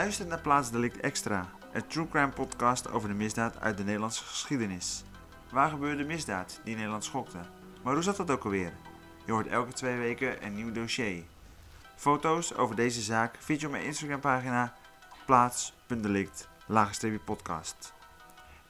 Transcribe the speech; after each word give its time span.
luistert 0.00 0.28
naar 0.28 0.40
Plaatsdelict 0.40 1.00
Extra, 1.00 1.50
een 1.72 1.86
true 1.86 2.08
crime 2.08 2.28
podcast 2.28 2.90
over 2.90 3.08
de 3.08 3.14
misdaad 3.14 3.60
uit 3.60 3.76
de 3.76 3.84
Nederlandse 3.84 4.24
geschiedenis. 4.24 5.04
Waar 5.50 5.70
gebeurde 5.70 5.96
de 5.96 6.08
misdaad 6.08 6.60
die 6.64 6.74
Nederland 6.74 7.04
schokte? 7.04 7.38
Maar 7.82 7.94
hoe 7.94 8.02
zat 8.02 8.16
dat 8.16 8.30
ook 8.30 8.44
alweer? 8.44 8.72
Je 9.26 9.32
hoort 9.32 9.46
elke 9.46 9.72
twee 9.72 9.96
weken 9.96 10.44
een 10.44 10.54
nieuw 10.54 10.72
dossier. 10.72 11.22
Foto's 11.96 12.54
over 12.54 12.76
deze 12.76 13.00
zaak 13.00 13.36
vind 13.40 13.60
je 13.60 13.66
op 13.66 13.72
mijn 13.72 13.84
Instagram 13.84 14.20
pagina 14.20 14.74
plaats.delict 15.26 16.48
podcast. 17.24 17.92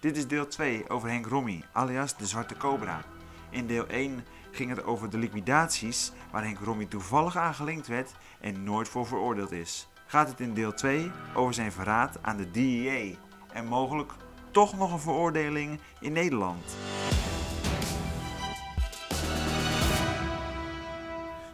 Dit 0.00 0.16
is 0.16 0.26
deel 0.26 0.46
2 0.46 0.88
over 0.88 1.08
Henk 1.08 1.26
Rommy, 1.26 1.64
alias 1.72 2.16
de 2.16 2.26
Zwarte 2.26 2.56
Cobra. 2.56 3.02
In 3.50 3.66
deel 3.66 3.86
1 3.86 4.24
ging 4.50 4.70
het 4.70 4.84
over 4.84 5.10
de 5.10 5.18
liquidaties 5.18 6.12
waar 6.30 6.42
Henk 6.42 6.58
Rommy 6.58 6.84
toevallig 6.84 7.36
aan 7.36 7.54
gelinkt 7.54 7.86
werd 7.86 8.12
en 8.40 8.64
nooit 8.64 8.88
voor 8.88 9.06
veroordeeld 9.06 9.52
is. 9.52 9.88
Gaat 10.10 10.28
het 10.28 10.40
in 10.40 10.54
deel 10.54 10.74
2 10.74 11.10
over 11.34 11.54
zijn 11.54 11.72
verraad 11.72 12.22
aan 12.22 12.36
de 12.36 12.50
DEA 12.50 13.16
en 13.52 13.66
mogelijk 13.66 14.12
toch 14.50 14.76
nog 14.76 14.92
een 14.92 15.00
veroordeling 15.00 15.80
in 16.00 16.12
Nederland. 16.12 16.76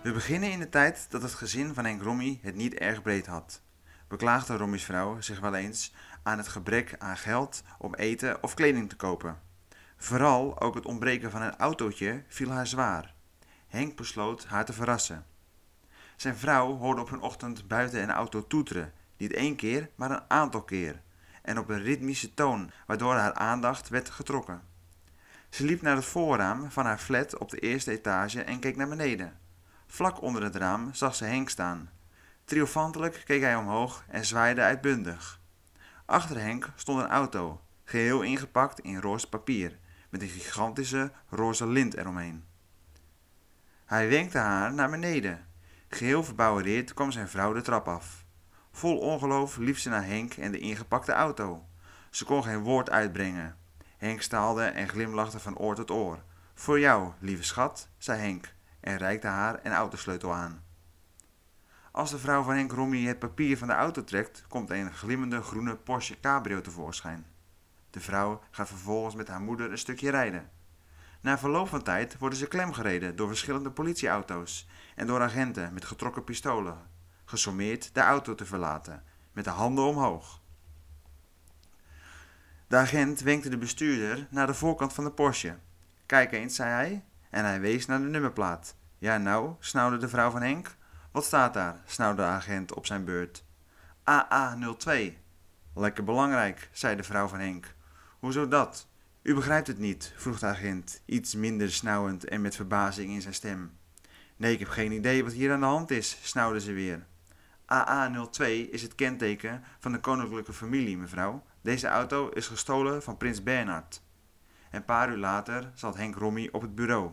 We 0.02 0.12
beginnen 0.12 0.50
in 0.50 0.59
de 0.59 0.69
tijd 0.69 1.06
dat 1.11 1.23
het 1.23 1.34
gezin 1.34 1.74
van 1.74 1.84
Henk 1.84 2.02
Rommy 2.02 2.38
het 2.42 2.55
niet 2.55 2.74
erg 2.74 3.02
breed 3.02 3.27
had. 3.27 3.62
Beklaagde 4.09 4.56
Rommy's 4.56 4.84
vrouw 4.84 5.20
zich 5.20 5.41
wel 5.41 5.55
eens 5.55 5.95
aan 6.23 6.38
het 6.38 6.48
gebrek 6.48 6.95
aan 6.98 7.17
geld 7.17 7.62
om 7.78 7.95
eten 7.95 8.42
of 8.42 8.55
kleding 8.55 8.89
te 8.89 8.97
kopen. 8.97 9.39
Vooral 9.97 10.61
ook 10.61 10.75
het 10.75 10.86
ontbreken 10.86 11.30
van 11.30 11.42
een 11.42 11.56
autootje 11.56 12.25
viel 12.28 12.50
haar 12.50 12.67
zwaar. 12.67 13.14
Henk 13.67 13.97
besloot 13.97 14.47
haar 14.47 14.64
te 14.64 14.73
verrassen. 14.73 15.27
Zijn 16.17 16.36
vrouw 16.36 16.77
hoorde 16.77 17.00
op 17.00 17.11
een 17.11 17.20
ochtend 17.20 17.69
buiten 17.69 18.03
een 18.03 18.11
auto 18.11 18.47
toeteren, 18.47 18.92
niet 19.17 19.33
één 19.33 19.56
keer, 19.56 19.91
maar 19.95 20.11
een 20.11 20.31
aantal 20.31 20.62
keer, 20.62 21.00
en 21.42 21.58
op 21.58 21.69
een 21.69 21.83
ritmische 21.83 22.34
toon, 22.34 22.70
waardoor 22.86 23.14
haar 23.14 23.34
aandacht 23.34 23.89
werd 23.89 24.11
getrokken. 24.11 24.62
Ze 25.50 25.64
liep 25.64 25.83
naar 25.83 25.97
het 25.97 26.05
voorraam 26.05 26.70
van 26.70 26.84
haar 26.84 26.98
flat 26.98 27.39
op 27.39 27.50
de 27.50 27.58
eerste 27.58 27.91
etage 27.91 28.42
en 28.42 28.58
keek 28.58 28.77
naar 28.77 28.89
beneden. 28.89 29.39
Vlak 29.86 30.23
onder 30.23 30.42
het 30.42 30.56
raam 30.56 30.95
zag 30.95 31.14
ze 31.14 31.25
Henk 31.25 31.48
staan. 31.48 31.91
Triomfantelijk 32.45 33.23
keek 33.25 33.42
hij 33.42 33.56
omhoog 33.56 34.05
en 34.08 34.25
zwaaide 34.25 34.61
uitbundig. 34.61 35.41
Achter 36.05 36.41
Henk 36.41 36.73
stond 36.77 37.01
een 37.01 37.08
auto, 37.08 37.61
geheel 37.84 38.23
ingepakt 38.23 38.80
in 38.80 39.01
roze 39.01 39.28
papier, 39.28 39.78
met 40.11 40.23
een 40.23 40.28
gigantische 40.28 41.12
roze 41.28 41.67
lint 41.67 41.97
eromheen. 41.97 42.45
Hij 43.84 44.08
wenkte 44.08 44.39
haar 44.39 44.75
naar 44.75 44.91
beneden. 44.91 45.45
Geheel 45.97 46.25
verbouwereerd 46.25 46.94
kwam 46.94 47.11
zijn 47.12 47.28
vrouw 47.28 47.52
de 47.52 47.61
trap 47.61 47.89
af. 47.89 48.25
Vol 48.72 48.98
ongeloof 48.98 49.56
liep 49.56 49.78
ze 49.78 49.89
naar 49.89 50.05
Henk 50.05 50.34
en 50.34 50.52
de 50.52 50.58
ingepakte 50.58 51.12
auto. 51.12 51.66
Ze 52.11 52.25
kon 52.25 52.42
geen 52.42 52.62
woord 52.62 52.91
uitbrengen. 52.91 53.56
Henk 53.97 54.22
staalde 54.22 54.62
en 54.62 54.89
glimlachte 54.89 55.39
van 55.39 55.58
oor 55.58 55.74
tot 55.74 55.91
oor. 55.91 56.22
Voor 56.55 56.80
jou, 56.80 57.12
lieve 57.19 57.42
schat, 57.42 57.89
zei 57.98 58.20
Henk 58.20 58.55
en 58.80 58.97
reikte 58.97 59.27
haar 59.27 59.61
een 59.62 59.72
autosleutel 59.72 60.34
aan. 60.34 60.64
Als 61.91 62.11
de 62.11 62.19
vrouw 62.19 62.42
van 62.42 62.55
Henk 62.55 62.72
Rommy 62.72 63.05
het 63.05 63.19
papier 63.19 63.58
van 63.58 63.69
de 63.69 63.74
auto 63.74 64.05
trekt, 64.05 64.44
komt 64.48 64.70
een 64.70 64.94
glimmende 64.94 65.42
groene 65.42 65.77
Porsche 65.77 66.20
Cabrio 66.20 66.61
tevoorschijn. 66.61 67.27
De 67.91 68.00
vrouw 68.00 68.42
gaat 68.50 68.69
vervolgens 68.69 69.14
met 69.14 69.28
haar 69.28 69.41
moeder 69.41 69.70
een 69.70 69.78
stukje 69.78 70.11
rijden. 70.11 70.51
Na 71.27 71.39
verloop 71.39 71.69
van 71.69 71.83
tijd 71.83 72.19
worden 72.19 72.39
ze 72.39 72.47
klemgereden 72.47 73.17
door 73.17 73.29
verschillende 73.29 73.70
politieauto's 73.70 74.69
en 74.95 75.07
door 75.07 75.23
agenten 75.23 75.75
met 75.75 75.85
getrokken 75.85 76.25
pistolen, 76.25 76.79
gesommeerd 77.25 77.95
de 77.95 78.01
auto 78.01 78.35
te 78.35 78.47
verlaten, 78.47 79.03
met 79.33 79.45
de 79.45 79.51
handen 79.51 79.85
omhoog. 79.85 80.41
De 82.67 82.77
agent 82.77 83.20
wenkte 83.20 83.48
de 83.48 83.59
bestuurder 83.59 84.27
naar 84.31 84.47
de 84.47 84.55
voorkant 84.55 84.92
van 84.92 85.05
de 85.05 85.11
Porsche. 85.11 85.57
Kijk 86.07 86.33
eens, 86.33 86.55
zei 86.55 86.70
hij, 86.70 87.05
en 87.31 87.45
hij 87.45 87.61
wees 87.61 87.87
naar 87.87 87.98
de 87.98 88.08
nummerplaat. 88.08 88.77
Ja, 88.98 89.19
nou, 89.19 89.55
snauwde 89.58 89.97
de 89.97 90.08
vrouw 90.08 90.31
van 90.31 90.43
Henk. 90.43 90.77
Wat 91.11 91.25
staat 91.25 91.55
daar? 91.55 91.77
snauwde 91.85 92.23
de 92.23 92.29
agent 92.29 92.75
op 92.75 92.87
zijn 92.87 93.05
beurt. 93.05 93.45
AA02. 93.98 95.13
Lekker 95.75 96.05
belangrijk, 96.05 96.69
zei 96.73 96.97
de 96.97 97.03
vrouw 97.03 97.27
van 97.27 97.41
Henk. 97.41 97.75
Hoezo 98.19 98.48
dat? 98.48 98.89
U 99.27 99.35
begrijpt 99.35 99.67
het 99.67 99.79
niet, 99.79 100.13
vroeg 100.17 100.39
de 100.39 100.47
agent, 100.47 101.03
iets 101.05 101.35
minder 101.35 101.73
snauwend 101.73 102.25
en 102.25 102.41
met 102.41 102.57
verbazing 102.57 103.11
in 103.11 103.23
zijn 103.23 103.35
stem. 103.35 103.79
Nee, 104.37 104.53
ik 104.53 104.59
heb 104.59 104.69
geen 104.69 104.92
idee 104.92 105.25
wat 105.25 105.33
hier 105.33 105.53
aan 105.53 105.61
de 105.61 105.67
hand 105.67 105.91
is, 105.91 106.19
snauwde 106.23 106.61
ze 106.61 106.73
weer. 106.73 107.07
AA02 107.63 108.45
is 108.70 108.83
het 108.83 108.95
kenteken 108.95 109.63
van 109.79 109.92
de 109.92 110.01
koninklijke 110.01 110.53
familie, 110.53 110.97
mevrouw. 110.97 111.45
Deze 111.63 111.87
auto 111.87 112.29
is 112.29 112.47
gestolen 112.47 113.03
van 113.03 113.17
prins 113.17 113.42
Bernhard. 113.42 114.03
Een 114.70 114.85
paar 114.85 115.11
uur 115.11 115.17
later 115.17 115.70
zat 115.75 115.97
Henk 115.97 116.17
Rommy 116.17 116.48
op 116.53 116.63
het 116.63 116.75
bureau. 116.75 117.11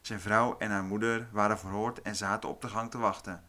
Zijn 0.00 0.20
vrouw 0.20 0.58
en 0.58 0.70
haar 0.70 0.84
moeder 0.84 1.28
waren 1.32 1.58
verhoord 1.58 2.02
en 2.02 2.16
zaten 2.16 2.48
op 2.48 2.60
de 2.60 2.68
gang 2.68 2.90
te 2.90 2.98
wachten. 2.98 3.44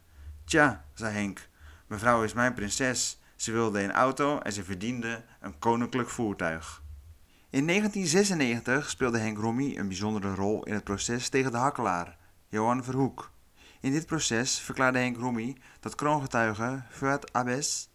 Tja, 0.45 0.85
zei 0.93 1.13
Henk, 1.13 1.49
mevrouw 1.87 2.23
is 2.23 2.33
mijn 2.33 2.53
prinses. 2.53 3.21
Ze 3.35 3.51
wilde 3.51 3.83
een 3.83 3.91
auto 3.91 4.39
en 4.39 4.53
ze 4.53 4.63
verdiende 4.63 5.23
een 5.39 5.59
koninklijk 5.59 6.09
voertuig. 6.09 6.87
In 7.51 7.67
1996 7.67 8.89
speelde 8.89 9.17
Henk 9.17 9.37
Rommy 9.37 9.77
een 9.77 9.87
bijzondere 9.87 10.35
rol 10.35 10.63
in 10.63 10.73
het 10.73 10.83
proces 10.83 11.29
tegen 11.29 11.51
de 11.51 11.57
hakkelaar, 11.57 12.17
Johan 12.47 12.83
Verhoek. 12.83 13.31
In 13.79 13.91
dit 13.91 14.05
proces 14.05 14.59
verklaarde 14.59 14.99
Henk 14.99 15.17
Rommy 15.17 15.57
dat 15.79 15.95
kroongetuige 15.95 16.83
Fuad 16.89 17.33
Abes 17.33 17.89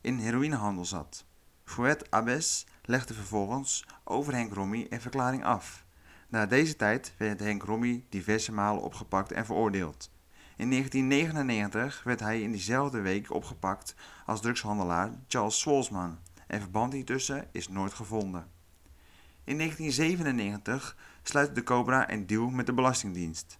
in 0.00 0.18
heroïnehandel 0.18 0.84
zat. 0.84 1.24
Fuad 1.64 2.10
Abes 2.10 2.66
legde 2.82 3.14
vervolgens 3.14 3.86
over 4.04 4.32
Henk 4.32 4.54
Rommy 4.54 4.86
een 4.90 5.00
verklaring 5.00 5.44
af. 5.44 5.84
Na 6.28 6.46
deze 6.46 6.76
tijd 6.76 7.14
werd 7.16 7.40
Henk 7.40 7.62
Rommy 7.62 8.04
diverse 8.08 8.52
malen 8.52 8.82
opgepakt 8.82 9.32
en 9.32 9.46
veroordeeld. 9.46 10.10
In 10.56 10.70
1999 10.70 12.02
werd 12.04 12.20
hij 12.20 12.42
in 12.42 12.52
diezelfde 12.52 13.00
week 13.00 13.32
opgepakt 13.34 13.94
als 14.26 14.40
drugshandelaar 14.40 15.10
Charles 15.28 15.60
Swolsman 15.60 16.18
en 16.46 16.60
verband 16.60 16.92
hiertussen 16.92 17.48
is 17.52 17.68
nooit 17.68 17.92
gevonden. 17.92 18.58
In 19.44 19.56
1997 19.56 20.96
sluit 21.22 21.54
de 21.54 21.62
Cobra 21.62 22.10
een 22.10 22.26
deal 22.26 22.48
met 22.48 22.66
de 22.66 22.72
Belastingdienst. 22.72 23.58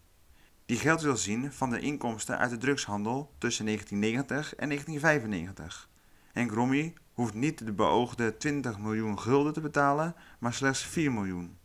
Die 0.66 0.78
geld 0.78 1.00
wil 1.00 1.16
zien 1.16 1.52
van 1.52 1.70
de 1.70 1.80
inkomsten 1.80 2.38
uit 2.38 2.50
de 2.50 2.58
drugshandel 2.58 3.34
tussen 3.38 3.64
1990 3.64 4.54
en 4.54 4.68
1995. 4.68 5.88
Henk 6.32 6.50
Rommy 6.50 6.94
hoeft 7.12 7.34
niet 7.34 7.66
de 7.66 7.72
beoogde 7.72 8.36
20 8.36 8.78
miljoen 8.78 9.18
gulden 9.18 9.52
te 9.52 9.60
betalen, 9.60 10.14
maar 10.38 10.52
slechts 10.52 10.82
4 10.82 11.12
miljoen. 11.12 11.56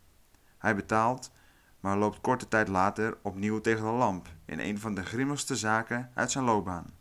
Hij 0.58 0.76
betaalt, 0.76 1.30
maar 1.80 1.96
loopt 1.96 2.20
korte 2.20 2.48
tijd 2.48 2.68
later 2.68 3.18
opnieuw 3.22 3.60
tegen 3.60 3.84
de 3.84 3.90
lamp 3.90 4.28
in 4.44 4.58
een 4.58 4.78
van 4.78 4.94
de 4.94 5.04
grimmigste 5.04 5.56
zaken 5.56 6.10
uit 6.14 6.30
zijn 6.30 6.44
loopbaan. 6.44 6.95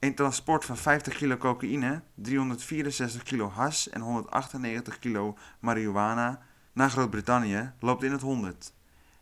Een 0.00 0.14
transport 0.14 0.64
van 0.64 0.76
50 0.76 1.16
kilo 1.16 1.36
cocaïne, 1.36 2.02
364 2.14 3.22
kilo 3.22 3.48
has 3.48 3.88
en 3.88 4.00
198 4.00 4.98
kilo 4.98 5.36
marihuana 5.58 6.42
naar 6.72 6.90
Groot-Brittannië 6.90 7.72
loopt 7.80 8.02
in 8.02 8.12
het 8.12 8.20
honderd. 8.20 8.72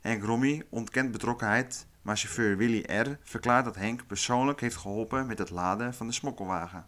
Henk 0.01 0.23
Rommy 0.23 0.67
ontkent 0.69 1.13
betrokkenheid, 1.13 1.87
maar 2.03 2.17
chauffeur 2.17 2.57
Willy 2.57 2.81
R. 2.81 3.19
verklaart 3.23 3.65
dat 3.65 3.77
Henk 3.77 4.07
persoonlijk 4.07 4.61
heeft 4.61 4.77
geholpen 4.77 5.27
met 5.27 5.39
het 5.39 5.51
laden 5.51 5.95
van 5.95 6.07
de 6.07 6.13
smokkelwagen. 6.13 6.87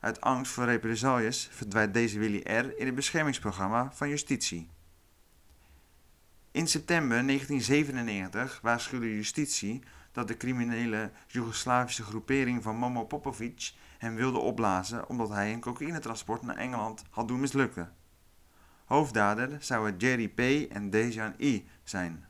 Uit 0.00 0.20
angst 0.20 0.52
voor 0.52 0.64
represailles 0.64 1.48
verdwijnt 1.52 1.94
deze 1.94 2.18
Willy 2.18 2.40
R. 2.44 2.78
in 2.78 2.86
het 2.86 2.94
beschermingsprogramma 2.94 3.92
van 3.92 4.08
justitie. 4.08 4.68
In 6.50 6.68
september 6.68 7.26
1997 7.26 8.58
waarschuwde 8.62 9.14
justitie 9.14 9.82
dat 10.18 10.28
de 10.28 10.36
criminele 10.36 11.10
Joegoslavische 11.26 12.02
groepering 12.02 12.62
van 12.62 12.76
Momo 12.76 13.04
Popovic 13.04 13.72
hem 13.98 14.14
wilde 14.14 14.38
opblazen 14.38 15.08
omdat 15.08 15.28
hij 15.28 15.52
een 15.52 15.60
cocaïnetransport 15.60 16.42
naar 16.42 16.56
Engeland 16.56 17.04
had 17.10 17.28
doen 17.28 17.40
mislukken. 17.40 17.92
Hoofddader 18.84 19.56
zouden 19.60 19.96
Jerry 19.96 20.28
P. 20.28 20.70
en 20.72 20.90
Dejan 20.90 21.34
I. 21.38 21.68
zijn. 21.82 22.24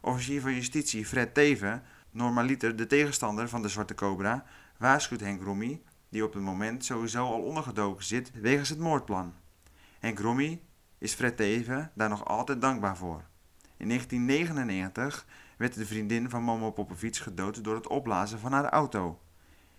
Officier 0.00 0.40
van 0.40 0.54
Justitie 0.54 1.06
Fred 1.06 1.34
Teven, 1.34 1.82
normaliter 2.10 2.76
de 2.76 2.86
tegenstander 2.86 3.48
van 3.48 3.62
de 3.62 3.68
Zwarte 3.68 3.94
Cobra, 3.94 4.44
waarschuwt 4.78 5.20
Henk 5.20 5.42
Rommy, 5.42 5.82
die 6.08 6.24
op 6.24 6.32
het 6.32 6.42
moment 6.42 6.84
sowieso 6.84 7.26
al 7.26 7.42
ondergedoken 7.42 8.04
zit 8.04 8.30
wegens 8.40 8.68
het 8.68 8.78
moordplan. 8.78 9.34
Henk 9.98 10.18
Rommy 10.18 10.60
is 10.98 11.14
Fred 11.14 11.36
Teven 11.36 11.90
daar 11.94 12.08
nog 12.08 12.24
altijd 12.24 12.60
dankbaar 12.60 12.96
voor. 12.96 13.24
In 13.76 13.88
1999 13.88 15.26
werd 15.58 15.74
de 15.74 15.86
vriendin 15.86 16.30
van 16.30 16.42
Momo 16.42 16.70
Popovic 16.70 17.16
gedood 17.16 17.64
door 17.64 17.74
het 17.74 17.86
opblazen 17.86 18.38
van 18.38 18.52
haar 18.52 18.68
auto. 18.68 19.20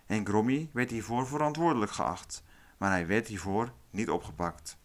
Henk 0.06 0.28
Rommy 0.28 0.70
werd 0.74 0.90
hiervoor 0.90 1.28
verantwoordelijk 1.28 1.92
geacht, 1.92 2.44
maar 2.78 2.92
hij 2.92 3.08
werd 3.08 3.28
hiervoor 3.28 3.74
niet 3.90 4.10
opgepakt. 4.10 4.78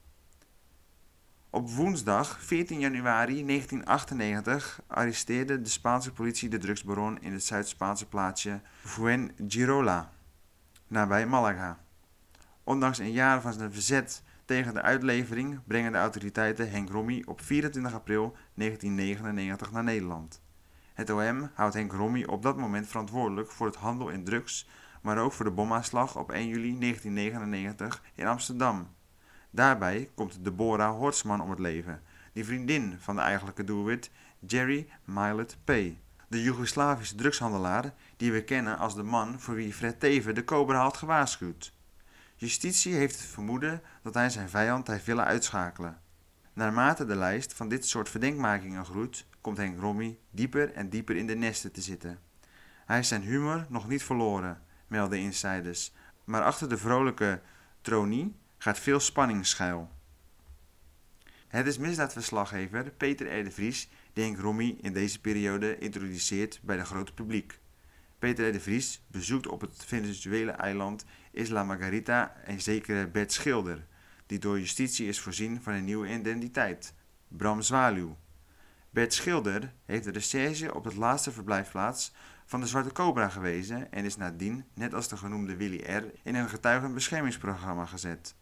Op 1.50 1.70
woensdag 1.70 2.40
14 2.40 2.80
januari 2.80 3.46
1998 3.46 4.82
arresteerde 4.86 5.60
de 5.60 5.68
Spaanse 5.68 6.12
politie 6.12 6.48
de 6.48 6.58
drugsbaron 6.58 7.20
in 7.20 7.32
het 7.32 7.44
Zuid-Spaanse 7.44 8.06
plaatsje 8.06 8.60
Fuengirola. 8.80 10.12
nabij 10.86 11.26
Malaga. 11.26 11.78
Ondanks 12.64 12.98
een 12.98 13.12
jaar 13.12 13.40
van 13.40 13.52
zijn 13.52 13.72
verzet 13.72 14.22
tegen 14.44 14.74
de 14.74 14.82
uitlevering 14.82 15.60
brengen 15.66 15.92
de 15.92 15.98
autoriteiten 15.98 16.70
Henk 16.70 16.90
Rommy 16.90 17.22
op 17.26 17.40
24 17.40 17.94
april 17.94 18.36
1999 18.54 19.72
naar 19.72 19.84
Nederland. 19.84 20.42
Het 20.94 21.10
OM 21.10 21.50
houdt 21.54 21.74
Henk 21.74 21.92
Rommy 21.92 22.24
op 22.24 22.42
dat 22.42 22.56
moment 22.56 22.86
verantwoordelijk 22.86 23.50
voor 23.50 23.66
het 23.66 23.76
handel 23.76 24.08
in 24.08 24.24
drugs, 24.24 24.68
maar 25.02 25.18
ook 25.18 25.32
voor 25.32 25.44
de 25.44 25.50
bomaanslag 25.50 26.16
op 26.16 26.30
1 26.32 26.46
juli 26.46 26.78
1999 26.78 28.02
in 28.14 28.26
Amsterdam. 28.26 28.88
Daarbij 29.50 30.10
komt 30.14 30.44
Deborah 30.44 30.96
Hortsman 30.96 31.40
om 31.40 31.50
het 31.50 31.58
leven, 31.58 32.02
die 32.32 32.44
vriendin 32.44 32.96
van 33.00 33.16
de 33.16 33.20
eigenlijke 33.22 33.64
doelwit 33.64 34.10
Jerry 34.46 34.88
Milet 35.04 35.56
P. 35.64 35.72
De 36.28 36.42
Joegoslavische 36.42 37.14
drugshandelaar 37.14 37.94
die 38.16 38.32
we 38.32 38.44
kennen 38.44 38.78
als 38.78 38.94
de 38.94 39.02
man 39.02 39.40
voor 39.40 39.54
wie 39.54 39.72
Fred 39.72 40.00
Teven 40.00 40.34
de 40.34 40.44
Cobra 40.44 40.80
had 40.80 40.96
gewaarschuwd. 40.96 41.72
Justitie 42.36 42.94
heeft 42.94 43.20
het 43.20 43.30
vermoeden 43.30 43.82
dat 44.02 44.14
hij 44.14 44.30
zijn 44.30 44.48
vijand 44.48 44.86
heeft 44.86 45.04
willen 45.04 45.24
uitschakelen. 45.24 46.02
Naarmate 46.54 47.04
de 47.04 47.16
lijst 47.16 47.52
van 47.52 47.68
dit 47.68 47.86
soort 47.86 48.08
verdenkmakingen 48.08 48.84
groeit, 48.84 49.26
komt 49.40 49.56
Henk 49.56 49.80
Rommy 49.80 50.18
dieper 50.30 50.72
en 50.72 50.88
dieper 50.88 51.16
in 51.16 51.26
de 51.26 51.34
nesten 51.34 51.72
te 51.72 51.80
zitten. 51.80 52.18
Hij 52.86 52.98
is 52.98 53.08
zijn 53.08 53.22
humor 53.22 53.66
nog 53.68 53.88
niet 53.88 54.02
verloren, 54.02 54.62
melden 54.86 55.18
insiders, 55.18 55.92
maar 56.24 56.42
achter 56.42 56.68
de 56.68 56.78
vrolijke 56.78 57.40
tronie 57.80 58.36
gaat 58.58 58.78
veel 58.78 59.00
spanning 59.00 59.46
schuil. 59.46 59.90
Het 61.48 61.66
is 61.66 61.78
misdaadverslaggever 61.78 62.90
Peter 62.90 63.38
R. 63.38 63.44
de 63.44 63.50
Vries 63.50 63.88
die 64.12 64.24
Henk 64.24 64.38
Rommy 64.38 64.78
in 64.80 64.92
deze 64.92 65.20
periode 65.20 65.78
introduceert 65.78 66.60
bij 66.62 66.76
het 66.76 66.86
grote 66.86 67.14
publiek. 67.14 67.58
Peter 68.18 68.48
R. 68.48 68.52
de 68.52 68.60
Vries 68.60 69.02
bezoekt 69.06 69.46
op 69.46 69.60
het 69.60 69.84
Venezuela 69.86 70.58
eiland 70.58 71.04
Isla 71.30 71.64
Margarita 71.64 72.36
een 72.44 72.60
zekere 72.60 73.08
Bert 73.08 73.32
Schilder, 73.32 73.86
die 74.26 74.38
door 74.38 74.58
justitie 74.58 75.08
is 75.08 75.20
voorzien 75.20 75.62
van 75.62 75.72
een 75.72 75.84
nieuwe 75.84 76.18
identiteit, 76.18 76.94
Bram 77.28 77.62
Zwaluw. 77.62 78.16
Bert 78.90 79.14
Schilder 79.14 79.72
heeft 79.84 80.04
de 80.04 80.10
recherche 80.10 80.74
op 80.74 80.84
het 80.84 80.96
laatste 80.96 81.32
verblijfplaats 81.32 82.12
van 82.46 82.60
de 82.60 82.66
Zwarte 82.66 82.92
Cobra 82.92 83.28
gewezen 83.28 83.92
en 83.92 84.04
is 84.04 84.16
nadien, 84.16 84.64
net 84.74 84.94
als 84.94 85.08
de 85.08 85.16
genoemde 85.16 85.56
Willy 85.56 85.82
R., 85.82 86.04
in 86.22 86.34
een 86.34 86.48
getuigenbeschermingsprogramma 86.48 87.86
gezet. 87.86 88.34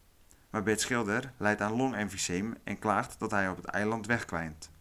Maar 0.49 0.63
Bert 0.63 0.81
Schilder 0.81 1.33
lijdt 1.37 1.61
aan 1.61 1.75
longemfyseem 1.75 2.55
en 2.63 2.79
klaagt 2.79 3.19
dat 3.19 3.31
hij 3.31 3.49
op 3.49 3.55
het 3.55 3.65
eiland 3.65 4.05
wegkwijnt. 4.05 4.71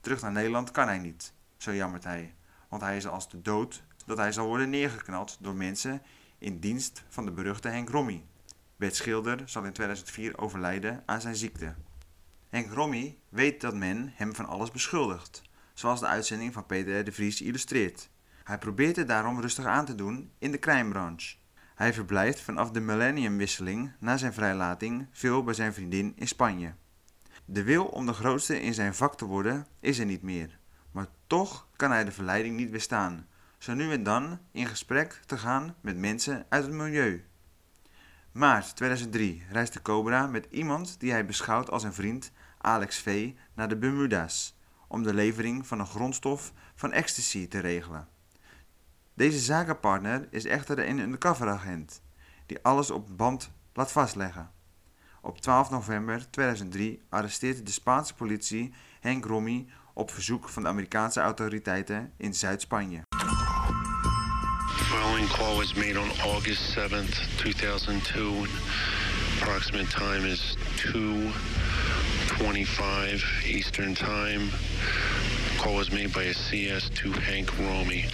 Terug 0.00 0.20
naar 0.20 0.32
Nederland 0.32 0.70
kan 0.70 0.86
hij 0.86 0.98
niet, 0.98 1.32
zo 1.56 1.72
jammert 1.72 2.04
hij, 2.04 2.34
want 2.68 2.82
hij 2.82 2.96
is 2.96 3.06
als 3.06 3.30
de 3.30 3.42
dood 3.42 3.82
dat 4.06 4.16
hij 4.16 4.32
zal 4.32 4.46
worden 4.46 4.70
neergeknald 4.70 5.36
door 5.40 5.54
mensen 5.54 6.02
in 6.38 6.58
dienst 6.58 7.04
van 7.08 7.24
de 7.24 7.30
beruchte 7.30 7.68
Henk 7.68 7.88
Rommy. 7.88 8.24
Bert 8.78 8.96
Schilder 8.96 9.42
zal 9.44 9.64
in 9.64 9.72
2004 9.72 10.38
overlijden 10.38 11.02
aan 11.06 11.20
zijn 11.20 11.36
ziekte. 11.36 11.74
Henk 12.48 12.72
Rommy 12.72 13.18
weet 13.28 13.60
dat 13.60 13.74
men 13.74 14.12
hem 14.14 14.34
van 14.34 14.46
alles 14.46 14.70
beschuldigt, 14.70 15.42
zoals 15.74 16.00
de 16.00 16.06
uitzending 16.06 16.52
van 16.52 16.66
Peter 16.66 17.04
de 17.04 17.12
Vries 17.12 17.42
illustreert. 17.42 18.10
Hij 18.44 18.58
probeert 18.58 18.96
het 18.96 19.08
daarom 19.08 19.40
rustig 19.40 19.64
aan 19.64 19.84
te 19.84 19.94
doen 19.94 20.30
in 20.38 20.50
de 20.50 20.58
crèmebranche. 20.58 21.36
Hij 21.74 21.92
verblijft 21.92 22.40
vanaf 22.40 22.70
de 22.70 22.80
millenniumwisseling 22.80 23.92
na 24.00 24.16
zijn 24.16 24.32
vrijlating 24.32 25.06
veel 25.12 25.44
bij 25.44 25.54
zijn 25.54 25.74
vriendin 25.74 26.12
in 26.16 26.28
Spanje. 26.28 26.74
De 27.44 27.62
wil 27.62 27.84
om 27.84 28.06
de 28.06 28.12
grootste 28.12 28.60
in 28.60 28.74
zijn 28.74 28.94
vak 28.94 29.16
te 29.16 29.24
worden 29.24 29.66
is 29.80 29.98
er 29.98 30.06
niet 30.06 30.22
meer, 30.22 30.58
maar 30.90 31.06
toch 31.26 31.68
kan 31.76 31.90
hij 31.90 32.04
de 32.04 32.12
verleiding 32.12 32.56
niet 32.56 32.70
weerstaan, 32.70 33.26
zo 33.58 33.74
nu 33.74 33.92
en 33.92 34.02
dan 34.02 34.38
in 34.52 34.66
gesprek 34.66 35.20
te 35.26 35.38
gaan 35.38 35.74
met 35.80 35.96
mensen 35.96 36.46
uit 36.48 36.64
het 36.64 36.72
milieu. 36.72 37.27
Maart 38.38 38.76
2003 38.76 39.42
reist 39.50 39.72
de 39.72 39.82
Cobra 39.82 40.26
met 40.26 40.46
iemand 40.50 41.00
die 41.00 41.10
hij 41.10 41.26
beschouwt 41.26 41.70
als 41.70 41.82
een 41.82 41.92
vriend, 41.92 42.32
Alex 42.58 42.98
V, 42.98 43.32
naar 43.54 43.68
de 43.68 43.76
Bermuda's 43.76 44.58
om 44.88 45.02
de 45.02 45.14
levering 45.14 45.66
van 45.66 45.80
een 45.80 45.86
grondstof 45.86 46.52
van 46.74 46.92
ecstasy 46.92 47.48
te 47.48 47.58
regelen. 47.58 48.08
Deze 49.14 49.38
zakenpartner 49.38 50.28
is 50.30 50.44
echter 50.44 50.88
een 50.88 50.98
undercoveragent 50.98 52.02
die 52.46 52.58
alles 52.62 52.90
op 52.90 53.16
band 53.16 53.50
laat 53.72 53.92
vastleggen. 53.92 54.50
Op 55.22 55.38
12 55.38 55.70
november 55.70 56.30
2003 56.30 57.02
arresteert 57.08 57.66
de 57.66 57.72
Spaanse 57.72 58.14
politie 58.14 58.74
Henk 59.00 59.24
Rommy 59.24 59.68
op 59.94 60.10
verzoek 60.10 60.48
van 60.48 60.62
de 60.62 60.68
Amerikaanse 60.68 61.20
autoriteiten 61.20 62.12
in 62.16 62.34
Zuid-Spanje. 62.34 63.02
Following 65.28 65.28
call 65.28 65.56
was 65.56 65.74
made 65.74 65.96
on 65.96 66.10
August 66.24 66.76
7th, 66.76 67.38
2002. 67.38 68.46
Approximate 69.36 69.90
time 69.90 70.24
is 70.24 70.56
2:25 70.76 73.44
Eastern 73.44 73.94
Time. 73.94 74.48
Call 75.58 75.74
was 75.74 75.90
made 75.90 76.12
by 76.12 76.24
a 76.24 76.32
CS 76.32 76.88
to 76.88 77.12
Hank 77.12 77.50
Romy. 77.50 78.04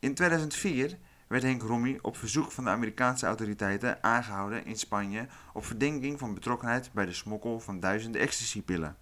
In 0.00 0.14
2004 0.14 0.98
werd 1.28 1.42
Henk 1.42 1.62
Rommy 1.62 1.98
op 2.02 2.16
verzoek 2.16 2.52
van 2.52 2.64
de 2.64 2.70
Amerikaanse 2.70 3.26
autoriteiten 3.26 4.02
aangehouden 4.02 4.64
in 4.64 4.76
Spanje 4.76 5.26
op 5.52 5.64
verdenking 5.64 6.18
van 6.18 6.34
betrokkenheid 6.34 6.90
bij 6.92 7.06
de 7.06 7.12
smokkel 7.12 7.60
van 7.60 7.80
duizenden 7.80 8.20
ecstasypillen. 8.20 8.96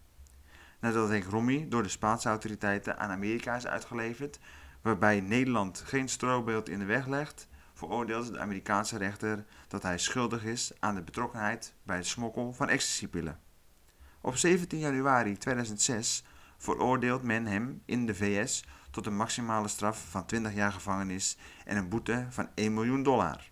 Nadat 0.81 1.09
Henk 1.09 1.25
Rommy 1.25 1.67
door 1.69 1.83
de 1.83 1.89
Spaanse 1.89 2.29
autoriteiten 2.29 2.99
aan 2.99 3.11
Amerika 3.11 3.57
is 3.57 3.67
uitgeleverd, 3.67 4.39
waarbij 4.89 5.21
Nederland 5.21 5.83
geen 5.87 6.09
strobeeld 6.09 6.69
in 6.69 6.79
de 6.79 6.85
weg 6.85 7.07
legt, 7.07 7.49
veroordeelt 7.75 8.33
de 8.33 8.39
Amerikaanse 8.39 8.99
rechter 8.99 9.45
dat 9.69 9.83
hij 9.83 9.99
schuldig 9.99 10.45
is 10.45 10.73
aan 10.79 10.95
de 10.95 11.03
betrokkenheid 11.03 11.75
bij 11.83 11.97
het 11.97 12.07
smokkel 12.07 12.53
van 12.53 12.69
ecstasypillen. 12.69 13.41
Op 14.21 14.37
17 14.37 14.79
januari 14.79 15.37
2006 15.37 16.25
veroordeelt 16.57 17.23
men 17.23 17.47
hem 17.47 17.83
in 17.85 18.07
de 18.07 18.15
VS 18.15 18.65
tot 18.91 19.07
een 19.07 19.17
maximale 19.17 19.69
straf 19.69 20.11
van 20.11 20.27
20 20.27 20.55
jaar 20.55 20.73
gevangenis 20.73 21.37
en 21.65 21.77
een 21.77 21.89
boete 21.89 22.27
van 22.31 22.49
1 22.55 22.75
miljoen 22.75 23.03
dollar. 23.03 23.51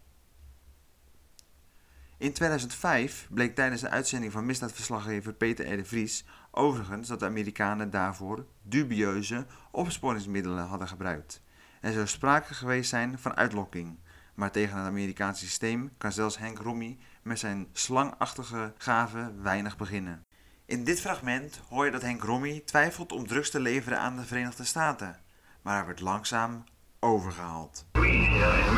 In 2.19 2.33
2005 2.33 3.29
bleek 3.31 3.55
tijdens 3.55 3.81
de 3.81 3.89
uitzending 3.89 4.33
van 4.33 4.47
misdaadverslaggever 4.47 5.33
Peter 5.33 5.73
R. 5.73 5.77
de 5.77 5.85
Vries 5.85 6.25
overigens 6.57 7.09
dat 7.09 7.19
de 7.19 7.27
Amerikanen 7.27 7.91
daarvoor 7.91 8.47
dubieuze 8.63 9.47
opsporingsmiddelen 9.71 10.67
hadden 10.67 10.89
gebruikt. 10.89 11.43
Er 11.81 11.93
zou 11.93 12.07
sprake 12.07 12.55
geweest 12.55 12.91
zijn 12.91 13.19
van 13.19 13.37
uitlokking, 13.37 13.99
maar 14.35 14.51
tegen 14.51 14.79
het 14.79 14.87
Amerikaanse 14.87 15.45
systeem 15.45 15.93
kan 15.99 16.13
zelfs 16.13 16.39
Henk 16.39 16.59
Rommy 16.59 16.99
met 17.23 17.39
zijn 17.39 17.67
slangachtige 17.73 18.73
gaven 18.79 19.43
weinig 19.43 19.77
beginnen. 19.77 20.23
In 20.67 20.85
dit 20.85 21.01
fragment 21.01 21.61
hoor 21.69 21.85
je 21.85 21.91
dat 21.91 22.03
Henk 22.03 22.23
Rommy 22.23 22.63
twijfelt 22.65 23.13
om 23.13 23.27
drugs 23.27 23.51
te 23.51 23.61
leveren 23.61 23.99
aan 23.99 24.17
de 24.17 24.25
Verenigde 24.25 24.65
Staten, 24.65 25.21
maar 25.63 25.75
hij 25.75 25.85
wordt 25.85 26.01
langzaam 26.01 26.65
overgehaald. 27.01 27.87
know, 27.93 28.59
in 28.59 28.75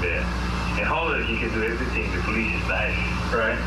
man. 0.00 0.53
In 0.78 0.84
Holland, 0.84 1.28
you 1.28 1.38
can 1.38 1.52
do 1.54 1.62
everything. 1.62 2.10
The 2.12 2.22
police 2.22 2.52
is 2.52 2.66
nice. 2.68 2.98
Right. 3.32 3.58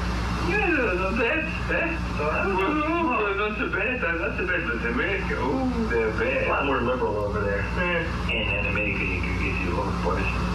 Yeah, 0.50 0.68
not 0.68 1.18
bad, 1.18 1.44
eh? 1.72 1.98
Oh, 2.20 3.36
not 3.38 3.58
so 3.58 3.70
bad, 3.70 4.02
not 4.02 4.38
so 4.38 4.46
bad, 4.46 4.62
but 4.68 4.86
America, 4.92 5.36
oh, 5.40 5.88
they're 5.90 6.12
bad. 6.12 6.48
A 6.48 6.50
lot 6.50 6.66
more 6.66 6.82
liberal 6.82 7.16
over 7.18 7.42
there. 7.42 7.64
And 7.80 8.32
in 8.32 8.66
America, 8.66 9.04
you 9.04 9.22
can 9.22 9.36
get 9.44 9.56
you 9.64 9.74
a 9.74 9.78
lot 9.78 9.88
of 9.88 10.02
punishment. 10.04 10.48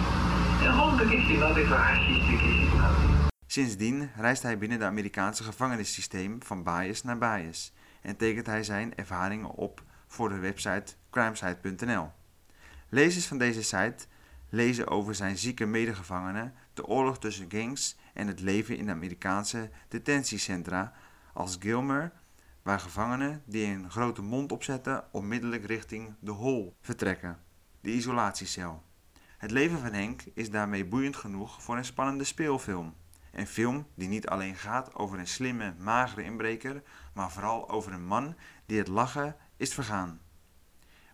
In 0.65 0.71
Holland, 0.71 1.01
I 1.01 1.15
guess 1.15 1.29
you're 1.29 1.39
not 1.39 1.57
even 1.57 1.77
not. 2.77 3.23
Sindsdien 3.47 4.09
reist 4.15 4.43
hij 4.43 4.57
binnen 4.57 4.79
het 4.79 4.87
Amerikaanse 4.87 5.43
gevangenissysteem 5.43 6.43
van 6.43 6.63
bias 6.63 7.03
naar 7.03 7.17
bias 7.17 7.73
en 8.01 8.17
tekent 8.17 8.45
hij 8.45 8.63
zijn 8.63 8.95
ervaringen 8.95 9.49
op 9.49 9.83
voor 10.07 10.29
de 10.29 10.39
website 10.39 10.93
crimesite.nl. 11.11 12.11
Lezers 12.89 13.25
van 13.25 13.37
deze 13.37 13.63
site 13.63 14.05
lezen 14.53 14.87
over 14.87 15.15
zijn 15.15 15.37
zieke 15.37 15.65
medegevangenen, 15.65 16.53
de 16.73 16.85
oorlog 16.85 17.19
tussen 17.19 17.51
gangs 17.51 17.97
en 18.13 18.27
het 18.27 18.39
leven 18.39 18.77
in 18.77 18.85
de 18.85 18.91
Amerikaanse 18.91 19.69
detentiecentra 19.87 20.93
als 21.33 21.57
Gilmer, 21.59 22.11
waar 22.61 22.79
gevangenen 22.79 23.41
die 23.45 23.65
een 23.65 23.91
grote 23.91 24.21
mond 24.21 24.51
opzetten 24.51 25.03
onmiddellijk 25.11 25.65
richting 25.65 26.13
de 26.19 26.31
hol 26.31 26.75
vertrekken, 26.81 27.39
de 27.81 27.91
isolatiecel. 27.91 28.83
Het 29.37 29.51
leven 29.51 29.79
van 29.79 29.93
Henk 29.93 30.23
is 30.33 30.49
daarmee 30.49 30.85
boeiend 30.85 31.15
genoeg 31.15 31.63
voor 31.63 31.77
een 31.77 31.85
spannende 31.85 32.23
speelfilm. 32.23 32.93
Een 33.31 33.47
film 33.47 33.87
die 33.95 34.07
niet 34.07 34.27
alleen 34.27 34.55
gaat 34.55 34.95
over 34.95 35.19
een 35.19 35.27
slimme, 35.27 35.73
magere 35.77 36.23
inbreker, 36.23 36.83
maar 37.13 37.31
vooral 37.31 37.69
over 37.69 37.91
een 37.91 38.05
man 38.05 38.35
die 38.65 38.77
het 38.77 38.87
lachen 38.87 39.35
is 39.57 39.73
vergaan. 39.73 40.19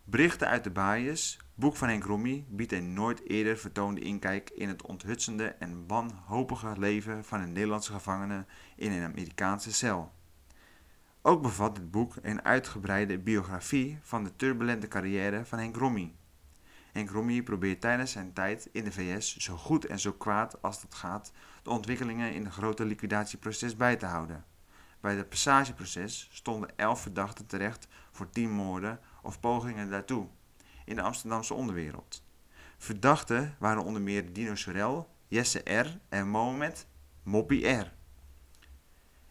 Berichten 0.09 0.47
uit 0.47 0.63
de 0.63 0.69
Baaiers, 0.69 1.39
boek 1.53 1.75
van 1.75 1.87
Henk 1.87 2.03
Rommy, 2.03 2.45
biedt 2.47 2.71
een 2.71 2.93
nooit 2.93 3.29
eerder 3.29 3.57
vertoonde 3.57 4.01
inkijk 4.01 4.49
in 4.49 4.67
het 4.67 4.81
onthutsende 4.81 5.45
en 5.47 5.87
wanhopige 5.87 6.73
leven 6.77 7.25
van 7.25 7.41
een 7.41 7.51
Nederlandse 7.51 7.91
gevangene 7.91 8.45
in 8.75 8.91
een 8.91 9.03
Amerikaanse 9.03 9.73
cel. 9.73 10.11
Ook 11.21 11.41
bevat 11.41 11.75
dit 11.75 11.91
boek 11.91 12.15
een 12.21 12.45
uitgebreide 12.45 13.19
biografie 13.19 13.99
van 14.01 14.23
de 14.23 14.35
turbulente 14.35 14.87
carrière 14.87 15.45
van 15.45 15.59
Henk 15.59 15.75
Rommie. 15.75 16.15
Henk 16.91 17.09
Rommie 17.09 17.43
probeert 17.43 17.81
tijdens 17.81 18.11
zijn 18.11 18.33
tijd 18.33 18.69
in 18.71 18.83
de 18.83 18.91
VS 18.91 19.37
zo 19.37 19.55
goed 19.55 19.85
en 19.85 19.99
zo 19.99 20.11
kwaad 20.11 20.61
als 20.61 20.81
dat 20.81 20.95
gaat 20.95 21.31
de 21.63 21.69
ontwikkelingen 21.69 22.33
in 22.33 22.43
het 22.45 22.53
grote 22.53 22.85
liquidatieproces 22.85 23.75
bij 23.75 23.95
te 23.95 24.05
houden. 24.05 24.45
Bij 24.99 25.15
het 25.15 25.29
passageproces 25.29 26.29
stonden 26.31 26.77
elf 26.77 27.01
verdachten 27.01 27.45
terecht 27.45 27.87
voor 28.11 28.29
tien 28.29 28.51
moorden 28.51 28.99
of 29.29 29.39
pogingen 29.39 29.89
daartoe 29.89 30.27
in 30.85 30.95
de 30.95 31.01
Amsterdamse 31.01 31.53
onderwereld. 31.53 32.23
Verdachten 32.77 33.55
waren 33.59 33.83
onder 33.83 34.01
meer 34.01 34.33
Dino 34.33 34.55
Sorel, 34.55 35.09
Jesse 35.27 35.59
R. 35.59 35.99
en 36.09 36.27
Mohamed 36.27 36.87
Moppie 37.23 37.67
R. 37.67 37.93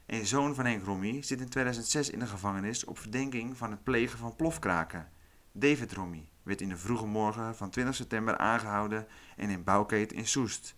Een 0.07 0.27
zoon 0.27 0.55
van 0.55 0.67
Henk 0.67 1.25
zit 1.25 1.41
in 1.41 1.49
2006 1.49 2.11
in 2.11 2.19
de 2.19 2.27
gevangenis 2.27 2.85
op 2.85 2.99
verdenking 2.99 3.57
van 3.57 3.71
het 3.71 3.83
plegen 3.83 4.19
van 4.19 4.37
plofkraken. 4.37 5.09
David 5.53 5.93
Rommie 5.93 6.29
werd 6.43 6.61
in 6.61 6.69
de 6.69 6.77
vroege 6.77 7.07
morgen 7.07 7.57
van 7.57 7.71
20 7.71 7.95
september 7.95 8.37
aangehouden 8.37 9.07
en 9.37 9.51
in 9.51 9.65
Bouwkeet 9.65 10.13
in 10.13 10.27
Soest. 10.27 10.77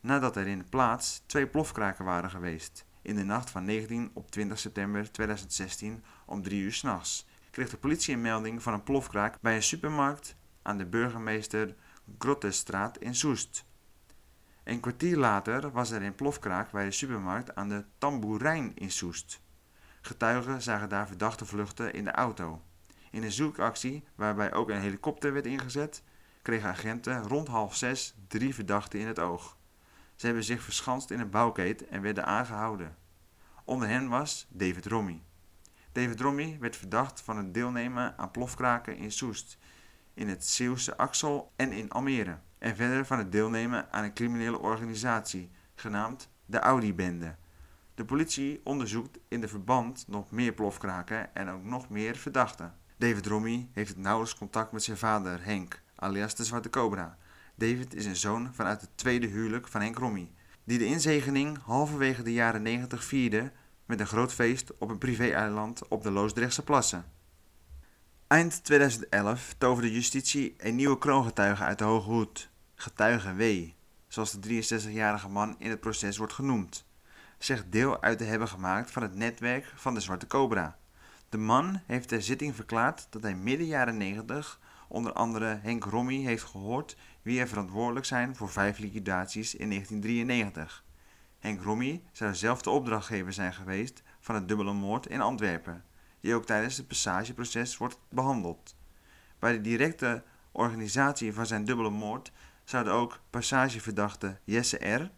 Nadat 0.00 0.36
er 0.36 0.46
in 0.46 0.58
de 0.58 0.64
plaats 0.64 1.22
twee 1.26 1.46
plofkraken 1.46 2.04
waren 2.04 2.30
geweest. 2.30 2.84
In 3.02 3.14
de 3.14 3.24
nacht 3.24 3.50
van 3.50 3.64
19 3.64 4.10
op 4.14 4.30
20 4.30 4.58
september 4.58 5.12
2016 5.12 6.04
om 6.26 6.42
3 6.42 6.60
uur 6.60 6.72
s'nachts 6.72 7.27
kreeg 7.58 7.70
de 7.70 7.76
politie 7.76 8.14
een 8.14 8.20
melding 8.20 8.62
van 8.62 8.72
een 8.72 8.82
plofkraak 8.82 9.40
bij 9.40 9.54
een 9.54 9.62
supermarkt 9.62 10.36
aan 10.62 10.78
de 10.78 10.86
burgemeester 10.86 11.74
Grottestraat 12.18 12.98
in 12.98 13.14
Soest. 13.14 13.64
Een 14.64 14.80
kwartier 14.80 15.16
later 15.16 15.70
was 15.70 15.90
er 15.90 16.02
een 16.02 16.14
plofkraak 16.14 16.70
bij 16.70 16.84
de 16.84 16.90
supermarkt 16.90 17.54
aan 17.54 17.68
de 17.68 17.84
Tamboerijn 17.98 18.72
in 18.74 18.90
Soest. 18.90 19.40
Getuigen 20.00 20.62
zagen 20.62 20.88
daar 20.88 21.06
verdachte 21.06 21.46
vluchten 21.46 21.92
in 21.92 22.04
de 22.04 22.10
auto. 22.10 22.62
In 23.10 23.22
een 23.22 23.32
zoekactie, 23.32 24.04
waarbij 24.14 24.52
ook 24.52 24.70
een 24.70 24.80
helikopter 24.80 25.32
werd 25.32 25.46
ingezet, 25.46 26.02
kregen 26.42 26.68
agenten 26.68 27.22
rond 27.22 27.48
half 27.48 27.76
zes 27.76 28.14
drie 28.28 28.54
verdachten 28.54 29.00
in 29.00 29.06
het 29.06 29.18
oog. 29.18 29.56
Ze 30.14 30.26
hebben 30.26 30.44
zich 30.44 30.62
verschanst 30.62 31.10
in 31.10 31.20
een 31.20 31.30
bouwkeet 31.30 31.88
en 31.88 32.02
werden 32.02 32.26
aangehouden. 32.26 32.96
Onder 33.64 33.88
hen 33.88 34.08
was 34.08 34.46
David 34.50 34.86
Rommie. 34.86 35.26
David 35.98 36.20
Rommie 36.20 36.56
werd 36.60 36.76
verdacht 36.76 37.20
van 37.20 37.36
het 37.36 37.54
deelnemen 37.54 38.18
aan 38.18 38.30
plofkraken 38.30 38.96
in 38.96 39.12
Soest, 39.12 39.58
in 40.14 40.28
het 40.28 40.46
Zeeuwse 40.46 40.96
Axel 40.96 41.52
en 41.56 41.72
in 41.72 41.90
Almere. 41.90 42.38
En 42.58 42.76
verder 42.76 43.06
van 43.06 43.18
het 43.18 43.32
deelnemen 43.32 43.92
aan 43.92 44.04
een 44.04 44.14
criminele 44.14 44.58
organisatie, 44.58 45.50
genaamd 45.74 46.30
de 46.46 46.58
Audi-bende. 46.58 47.36
De 47.94 48.04
politie 48.04 48.60
onderzoekt 48.64 49.18
in 49.28 49.40
de 49.40 49.48
verband 49.48 50.04
nog 50.08 50.30
meer 50.30 50.52
plofkraken 50.52 51.34
en 51.34 51.48
ook 51.48 51.64
nog 51.64 51.88
meer 51.88 52.16
verdachten. 52.16 52.74
David 52.96 53.26
Rommie 53.26 53.70
heeft 53.72 53.88
het 53.88 53.98
nauwelijks 53.98 54.38
contact 54.38 54.72
met 54.72 54.82
zijn 54.82 54.96
vader 54.96 55.44
Henk, 55.44 55.82
alias 55.94 56.34
de 56.34 56.44
Zwarte 56.44 56.70
Cobra. 56.70 57.18
David 57.54 57.94
is 57.94 58.04
een 58.04 58.16
zoon 58.16 58.54
vanuit 58.54 58.80
het 58.80 58.90
tweede 58.94 59.26
huwelijk 59.26 59.68
van 59.68 59.80
Henk 59.80 59.98
Rommie, 59.98 60.32
die 60.64 60.78
de 60.78 60.86
inzegening 60.86 61.58
halverwege 61.62 62.22
de 62.22 62.32
jaren 62.32 62.62
90 62.62 63.04
vierde 63.04 63.52
met 63.88 64.00
een 64.00 64.06
groot 64.06 64.34
feest 64.34 64.78
op 64.78 64.90
een 64.90 64.98
privé-eiland 64.98 65.88
op 65.88 66.02
de 66.02 66.10
Loosdrechtse 66.10 66.62
plassen. 66.62 67.04
Eind 68.26 68.64
2011 68.64 69.54
toverde 69.58 69.92
justitie 69.92 70.54
een 70.58 70.74
nieuwe 70.74 70.98
kroongetuige 70.98 71.62
uit 71.62 71.78
de 71.78 71.84
Hoge 71.84 72.10
Hoed, 72.10 72.50
getuige 72.74 73.34
W, 73.34 73.68
zoals 74.08 74.40
de 74.40 74.62
63-jarige 74.62 75.28
man 75.28 75.56
in 75.58 75.70
het 75.70 75.80
proces 75.80 76.16
wordt 76.16 76.32
genoemd, 76.32 76.86
zegt 77.38 77.72
deel 77.72 78.02
uit 78.02 78.18
te 78.18 78.24
hebben 78.24 78.48
gemaakt 78.48 78.90
van 78.90 79.02
het 79.02 79.14
netwerk 79.14 79.72
van 79.74 79.94
de 79.94 80.00
Zwarte 80.00 80.26
Cobra. 80.26 80.78
De 81.28 81.38
man 81.38 81.80
heeft 81.86 82.08
ter 82.08 82.22
zitting 82.22 82.54
verklaard 82.54 83.06
dat 83.10 83.22
hij 83.22 83.34
midden 83.34 83.66
jaren 83.66 83.96
90 83.96 84.60
onder 84.88 85.12
andere 85.12 85.58
Henk 85.62 85.84
Rommie 85.84 86.26
heeft 86.26 86.44
gehoord 86.44 86.96
wie 87.22 87.40
er 87.40 87.48
verantwoordelijk 87.48 88.06
zijn 88.06 88.36
voor 88.36 88.48
vijf 88.48 88.78
liquidaties 88.78 89.54
in 89.54 89.68
1993. 89.68 90.84
Henk 91.38 91.62
Rommie 91.62 92.04
zou 92.12 92.34
zelf 92.34 92.62
de 92.62 92.70
opdrachtgever 92.70 93.32
zijn 93.32 93.54
geweest 93.54 94.02
van 94.20 94.34
het 94.34 94.48
dubbele 94.48 94.72
moord 94.72 95.06
in 95.06 95.20
Antwerpen, 95.20 95.84
die 96.20 96.34
ook 96.34 96.46
tijdens 96.46 96.76
het 96.76 96.88
passageproces 96.88 97.76
wordt 97.76 97.98
behandeld. 98.08 98.76
Bij 99.38 99.52
de 99.52 99.60
directe 99.60 100.22
organisatie 100.52 101.32
van 101.32 101.46
zijn 101.46 101.64
dubbele 101.64 101.90
moord 101.90 102.32
zouden 102.64 102.92
ook 102.92 103.20
passageverdachte 103.30 104.38
Jesse 104.44 104.88
R., 104.88 105.10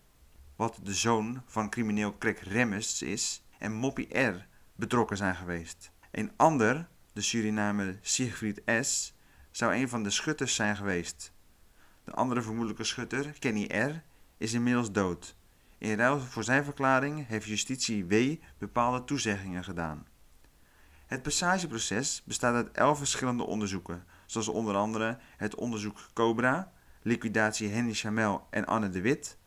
wat 0.56 0.78
de 0.82 0.94
zoon 0.94 1.42
van 1.46 1.70
crimineel 1.70 2.18
Craig 2.18 2.42
Remmers 2.42 3.02
is, 3.02 3.42
en 3.58 3.72
Moppie 3.72 4.18
R. 4.18 4.46
betrokken 4.74 5.16
zijn 5.16 5.36
geweest. 5.36 5.90
Een 6.10 6.32
ander, 6.36 6.88
de 7.12 7.20
Surinamer 7.20 7.98
Siegfried 8.00 8.62
S., 8.80 9.14
zou 9.50 9.74
een 9.74 9.88
van 9.88 10.02
de 10.02 10.10
schutters 10.10 10.54
zijn 10.54 10.76
geweest. 10.76 11.32
De 12.04 12.12
andere 12.12 12.42
vermoedelijke 12.42 12.84
schutter, 12.84 13.38
Kenny 13.38 13.64
R., 13.64 14.02
is 14.36 14.52
inmiddels 14.52 14.92
dood. 14.92 15.36
In 15.80 15.96
ruil 15.96 16.20
voor 16.20 16.44
zijn 16.44 16.64
verklaring 16.64 17.26
heeft 17.26 17.46
justitie 17.46 18.04
W. 18.04 18.36
bepaalde 18.58 19.04
toezeggingen 19.04 19.64
gedaan. 19.64 20.06
Het 21.06 21.22
passageproces 21.22 22.22
bestaat 22.24 22.54
uit 22.54 22.70
elf 22.70 22.98
verschillende 22.98 23.42
onderzoeken, 23.42 24.04
zoals 24.26 24.48
onder 24.48 24.74
andere 24.74 25.18
het 25.36 25.54
onderzoek 25.54 26.06
Cobra, 26.12 26.72
liquidatie 27.02 27.68
Henny 27.68 27.92
Chamel 27.92 28.46
en 28.50 28.66
Anne 28.66 28.90
de 28.90 29.00
Wit, 29.00 29.38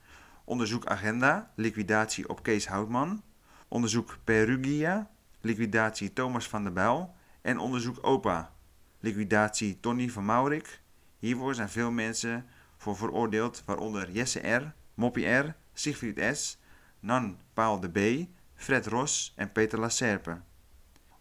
onderzoek 0.43 0.85
Agenda, 0.85 1.51
liquidatie 1.55 2.29
op 2.29 2.43
Kees 2.43 2.67
Houtman, 2.67 3.23
onderzoek 3.67 4.17
Perugia, 4.23 5.09
liquidatie 5.41 6.13
Thomas 6.13 6.47
van 6.47 6.63
der 6.63 6.73
Bijl 6.73 7.15
en 7.41 7.57
onderzoek 7.59 7.97
OPA, 8.01 8.53
liquidatie 8.99 9.79
Tony 9.79 10.09
van 10.09 10.25
Maurik. 10.25 10.81
Hiervoor 11.19 11.55
zijn 11.55 11.69
veel 11.69 11.91
mensen 11.91 12.45
voor 12.77 12.97
veroordeeld, 12.97 13.63
waaronder 13.65 14.11
Jesse 14.11 14.39
R., 14.39 14.73
Moppie 14.93 15.27
R., 15.27 15.61
Siegfried 15.73 16.35
S., 16.35 16.59
Nan 16.99 17.37
Paul 17.53 17.79
de 17.79 17.89
B., 17.89 18.29
Fred 18.55 18.87
Ros 18.87 19.33
en 19.35 19.51
Peter 19.51 19.79
Lacerpe. 19.79 20.41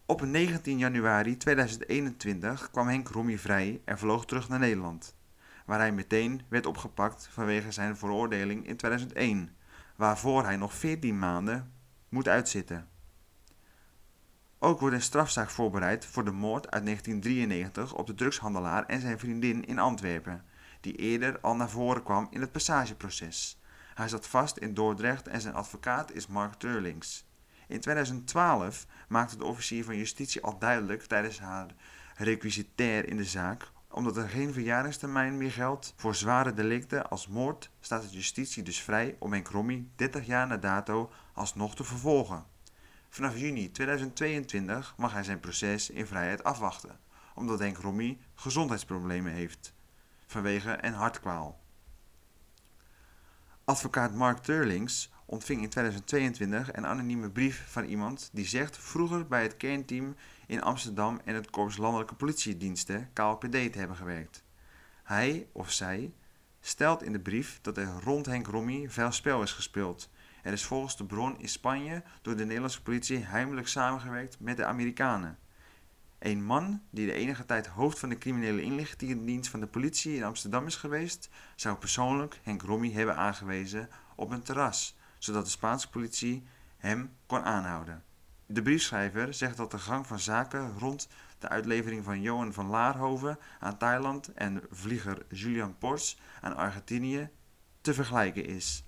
Op 0.05 0.21
19 0.21 0.77
januari 0.77 1.37
2021 1.37 2.71
kwam 2.71 2.87
Henk 2.87 3.07
Rommie 3.07 3.39
vrij 3.39 3.81
en 3.85 3.97
vloog 3.97 4.25
terug 4.25 4.49
naar 4.49 4.59
Nederland, 4.59 5.15
waar 5.65 5.79
hij 5.79 5.91
meteen 5.91 6.41
werd 6.47 6.65
opgepakt 6.65 7.27
vanwege 7.31 7.71
zijn 7.71 7.97
veroordeling 7.97 8.67
in 8.67 8.77
2001, 8.77 9.55
waarvoor 9.95 10.43
hij 10.43 10.57
nog 10.57 10.73
14 10.73 11.19
maanden 11.19 11.71
moet 12.09 12.27
uitzitten. 12.27 12.87
Ook 14.59 14.79
wordt 14.79 14.95
een 14.95 15.01
strafzaak 15.01 15.49
voorbereid 15.49 16.05
voor 16.05 16.25
de 16.25 16.31
moord 16.31 16.71
uit 16.71 16.85
1993 16.85 17.93
op 17.93 18.07
de 18.07 18.13
drugshandelaar 18.13 18.85
en 18.85 19.01
zijn 19.01 19.19
vriendin 19.19 19.65
in 19.65 19.79
Antwerpen, 19.79 20.43
die 20.81 20.95
eerder 20.95 21.39
al 21.39 21.55
naar 21.55 21.69
voren 21.69 22.03
kwam 22.03 22.27
in 22.29 22.41
het 22.41 22.51
passageproces. 22.51 23.61
Hij 23.93 24.07
zat 24.07 24.27
vast 24.27 24.57
in 24.57 24.73
Dordrecht 24.73 25.27
en 25.27 25.41
zijn 25.41 25.53
advocaat 25.53 26.11
is 26.11 26.27
Mark 26.27 26.53
Turlings. 26.53 27.25
In 27.67 27.79
2012 27.79 28.85
maakte 29.07 29.37
de 29.37 29.45
officier 29.45 29.83
van 29.83 29.97
justitie 29.97 30.41
al 30.41 30.59
duidelijk 30.59 31.03
tijdens 31.03 31.39
haar 31.39 31.67
requisitair 32.15 33.09
in 33.09 33.17
de 33.17 33.25
zaak 33.25 33.71
omdat 33.93 34.17
er 34.17 34.29
geen 34.29 34.53
verjaringstermijn 34.53 35.37
meer 35.37 35.51
geldt 35.51 35.93
voor 35.95 36.15
zware 36.15 36.53
delicten 36.53 37.09
als 37.09 37.27
moord, 37.27 37.69
staat 37.79 38.01
de 38.01 38.09
justitie 38.09 38.63
dus 38.63 38.81
vrij 38.81 39.15
om 39.19 39.31
Henk 39.31 39.47
Rommie 39.47 39.91
30 39.95 40.25
jaar 40.25 40.47
na 40.47 40.57
dato 40.57 41.11
alsnog 41.33 41.75
te 41.75 41.83
vervolgen. 41.83 42.45
Vanaf 43.09 43.37
juni 43.37 43.71
2022 43.71 44.93
mag 44.97 45.13
hij 45.13 45.23
zijn 45.23 45.39
proces 45.39 45.89
in 45.89 46.07
vrijheid 46.07 46.43
afwachten, 46.43 46.99
omdat 47.35 47.59
Henk 47.59 47.77
Rommie 47.77 48.19
gezondheidsproblemen 48.35 49.33
heeft 49.33 49.73
vanwege 50.27 50.77
een 50.81 50.93
hartkwaal. 50.93 51.62
Advocaat 53.65 54.13
Mark 54.13 54.37
Turlings 54.37 55.11
ontving 55.25 55.61
in 55.61 55.69
2022 55.69 56.73
een 56.73 56.85
anonieme 56.85 57.29
brief 57.29 57.65
van 57.67 57.83
iemand 57.83 58.29
die 58.33 58.45
zegt 58.45 58.77
vroeger 58.77 59.27
bij 59.27 59.41
het 59.41 59.57
kernteam 59.57 60.15
in 60.47 60.61
Amsterdam 60.61 61.21
en 61.25 61.35
het 61.35 61.49
Korps 61.49 61.77
Landelijke 61.77 62.15
Politiediensten 62.15 63.09
KLPD 63.13 63.51
te 63.51 63.79
hebben 63.79 63.97
gewerkt. 63.97 64.43
Hij 65.03 65.47
of 65.51 65.71
zij 65.71 66.13
stelt 66.61 67.03
in 67.03 67.11
de 67.11 67.19
brief 67.19 67.59
dat 67.61 67.77
er 67.77 67.99
rond 68.03 68.25
Henk 68.25 68.47
Rommie 68.47 68.89
veel 68.89 69.11
spel 69.11 69.41
is 69.41 69.51
gespeeld. 69.51 70.09
Er 70.41 70.53
is 70.53 70.63
volgens 70.63 70.97
de 70.97 71.05
bron 71.05 71.39
in 71.39 71.49
Spanje 71.49 72.03
door 72.21 72.35
de 72.35 72.45
Nederlandse 72.45 72.81
politie 72.81 73.17
heimelijk 73.17 73.67
samengewerkt 73.67 74.39
met 74.39 74.57
de 74.57 74.65
Amerikanen. 74.65 75.37
Een 76.23 76.43
man 76.43 76.81
die 76.89 77.05
de 77.05 77.13
enige 77.13 77.45
tijd 77.45 77.67
hoofd 77.67 77.99
van 77.99 78.09
de 78.09 78.17
criminele 78.17 78.61
inlichtingendienst 78.61 79.49
van 79.49 79.59
de 79.59 79.67
politie 79.67 80.15
in 80.15 80.23
Amsterdam 80.23 80.65
is 80.65 80.75
geweest, 80.75 81.29
zou 81.55 81.77
persoonlijk 81.77 82.39
Henk 82.43 82.61
Rommie 82.61 82.93
hebben 82.93 83.15
aangewezen 83.15 83.89
op 84.15 84.31
een 84.31 84.41
terras, 84.41 84.97
zodat 85.17 85.43
de 85.43 85.49
Spaanse 85.49 85.89
politie 85.89 86.43
hem 86.77 87.15
kon 87.25 87.43
aanhouden. 87.43 88.03
De 88.45 88.61
briefschrijver 88.61 89.33
zegt 89.33 89.57
dat 89.57 89.71
de 89.71 89.77
gang 89.77 90.07
van 90.07 90.19
zaken 90.19 90.79
rond 90.79 91.07
de 91.39 91.49
uitlevering 91.49 92.03
van 92.03 92.21
Johan 92.21 92.53
van 92.53 92.67
Laarhoven 92.67 93.39
aan 93.59 93.77
Thailand 93.77 94.33
en 94.33 94.61
vlieger 94.71 95.25
Julian 95.29 95.77
Pors 95.77 96.19
aan 96.41 96.55
Argentinië 96.55 97.29
te 97.81 97.93
vergelijken 97.93 98.45
is. 98.45 98.85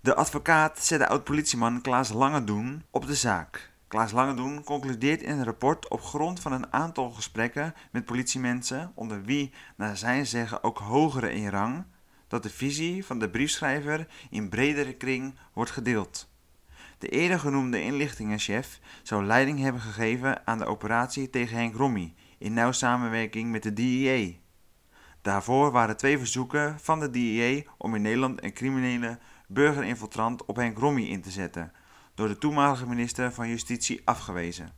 De 0.00 0.14
advocaat 0.14 0.84
zet 0.84 0.98
de 0.98 1.08
oud-politieman 1.08 1.80
Klaas 1.80 2.08
Langedoen 2.08 2.84
op 2.90 3.06
de 3.06 3.14
zaak. 3.14 3.67
Klaas 3.88 4.12
Langedoen 4.12 4.64
concludeert 4.64 5.22
in 5.22 5.30
een 5.30 5.44
rapport 5.44 5.88
op 5.88 6.00
grond 6.00 6.40
van 6.40 6.52
een 6.52 6.72
aantal 6.72 7.10
gesprekken 7.10 7.74
met 7.90 8.04
politiemensen, 8.04 8.92
onder 8.94 9.22
wie 9.22 9.52
naar 9.76 9.96
zijn 9.96 10.26
zeggen 10.26 10.62
ook 10.62 10.78
hogere 10.78 11.32
in 11.32 11.48
rang, 11.48 11.84
dat 12.26 12.42
de 12.42 12.50
visie 12.50 13.04
van 13.04 13.18
de 13.18 13.30
briefschrijver 13.30 14.06
in 14.30 14.48
bredere 14.48 14.92
kring 14.92 15.34
wordt 15.52 15.70
gedeeld. 15.70 16.30
De 16.98 17.08
eerder 17.08 17.38
genoemde 17.38 17.82
inlichtingenchef 17.82 18.80
zou 19.02 19.24
leiding 19.24 19.60
hebben 19.60 19.80
gegeven 19.80 20.46
aan 20.46 20.58
de 20.58 20.66
operatie 20.66 21.30
tegen 21.30 21.56
Henk 21.56 21.74
Rommy 21.74 22.14
in 22.38 22.52
nauw 22.52 22.72
samenwerking 22.72 23.50
met 23.50 23.62
de 23.62 23.72
DEA. 23.72 24.32
Daarvoor 25.22 25.70
waren 25.70 25.96
twee 25.96 26.18
verzoeken 26.18 26.80
van 26.80 27.00
de 27.00 27.10
DEA 27.10 27.62
om 27.78 27.94
in 27.94 28.02
Nederland 28.02 28.44
een 28.44 28.52
criminele 28.52 29.18
burgerinfiltrant 29.46 30.44
op 30.44 30.56
Henk 30.56 30.78
Rommy 30.78 31.02
in 31.02 31.22
te 31.22 31.30
zetten, 31.30 31.72
door 32.18 32.28
de 32.28 32.38
toenmalige 32.38 32.86
minister 32.86 33.32
van 33.32 33.48
Justitie 33.48 34.00
afgewezen. 34.04 34.72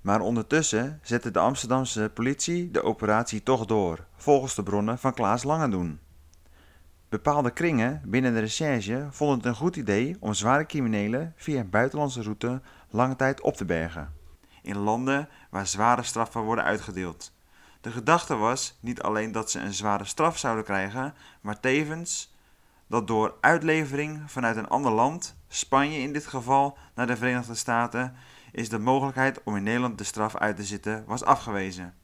Maar 0.00 0.20
ondertussen 0.20 1.00
zette 1.02 1.30
de 1.30 1.38
Amsterdamse 1.38 2.10
politie 2.14 2.70
de 2.70 2.82
operatie 2.82 3.42
toch 3.42 3.66
door, 3.66 4.06
volgens 4.16 4.54
de 4.54 4.62
bronnen 4.62 4.98
van 4.98 5.14
Klaas 5.14 5.42
Langendoen. 5.42 6.00
Bepaalde 7.08 7.50
kringen 7.50 8.02
binnen 8.04 8.34
de 8.34 8.40
recherche 8.40 9.06
vonden 9.10 9.36
het 9.36 9.46
een 9.46 9.54
goed 9.54 9.76
idee 9.76 10.16
om 10.20 10.34
zware 10.34 10.66
criminelen 10.66 11.32
via 11.36 11.64
buitenlandse 11.64 12.22
route 12.22 12.60
lange 12.90 13.16
tijd 13.16 13.40
op 13.40 13.56
te 13.56 13.64
bergen. 13.64 14.12
In 14.62 14.76
landen 14.76 15.28
waar 15.50 15.66
zware 15.66 16.02
straffen 16.02 16.40
worden 16.40 16.64
uitgedeeld. 16.64 17.32
De 17.80 17.90
gedachte 17.90 18.36
was 18.36 18.78
niet 18.80 19.02
alleen 19.02 19.32
dat 19.32 19.50
ze 19.50 19.58
een 19.58 19.74
zware 19.74 20.04
straf 20.04 20.38
zouden 20.38 20.64
krijgen, 20.64 21.14
maar 21.40 21.60
tevens 21.60 22.31
dat 22.92 23.06
door 23.06 23.34
uitlevering 23.40 24.22
vanuit 24.26 24.56
een 24.56 24.68
ander 24.68 24.92
land, 24.92 25.36
Spanje 25.48 25.98
in 25.98 26.12
dit 26.12 26.26
geval, 26.26 26.78
naar 26.94 27.06
de 27.06 27.16
Verenigde 27.16 27.54
Staten, 27.54 28.14
is 28.50 28.68
de 28.68 28.78
mogelijkheid 28.78 29.42
om 29.44 29.56
in 29.56 29.62
Nederland 29.62 29.98
de 29.98 30.04
straf 30.04 30.36
uit 30.36 30.56
te 30.56 30.64
zitten 30.64 31.04
was 31.06 31.24
afgewezen. 31.24 31.94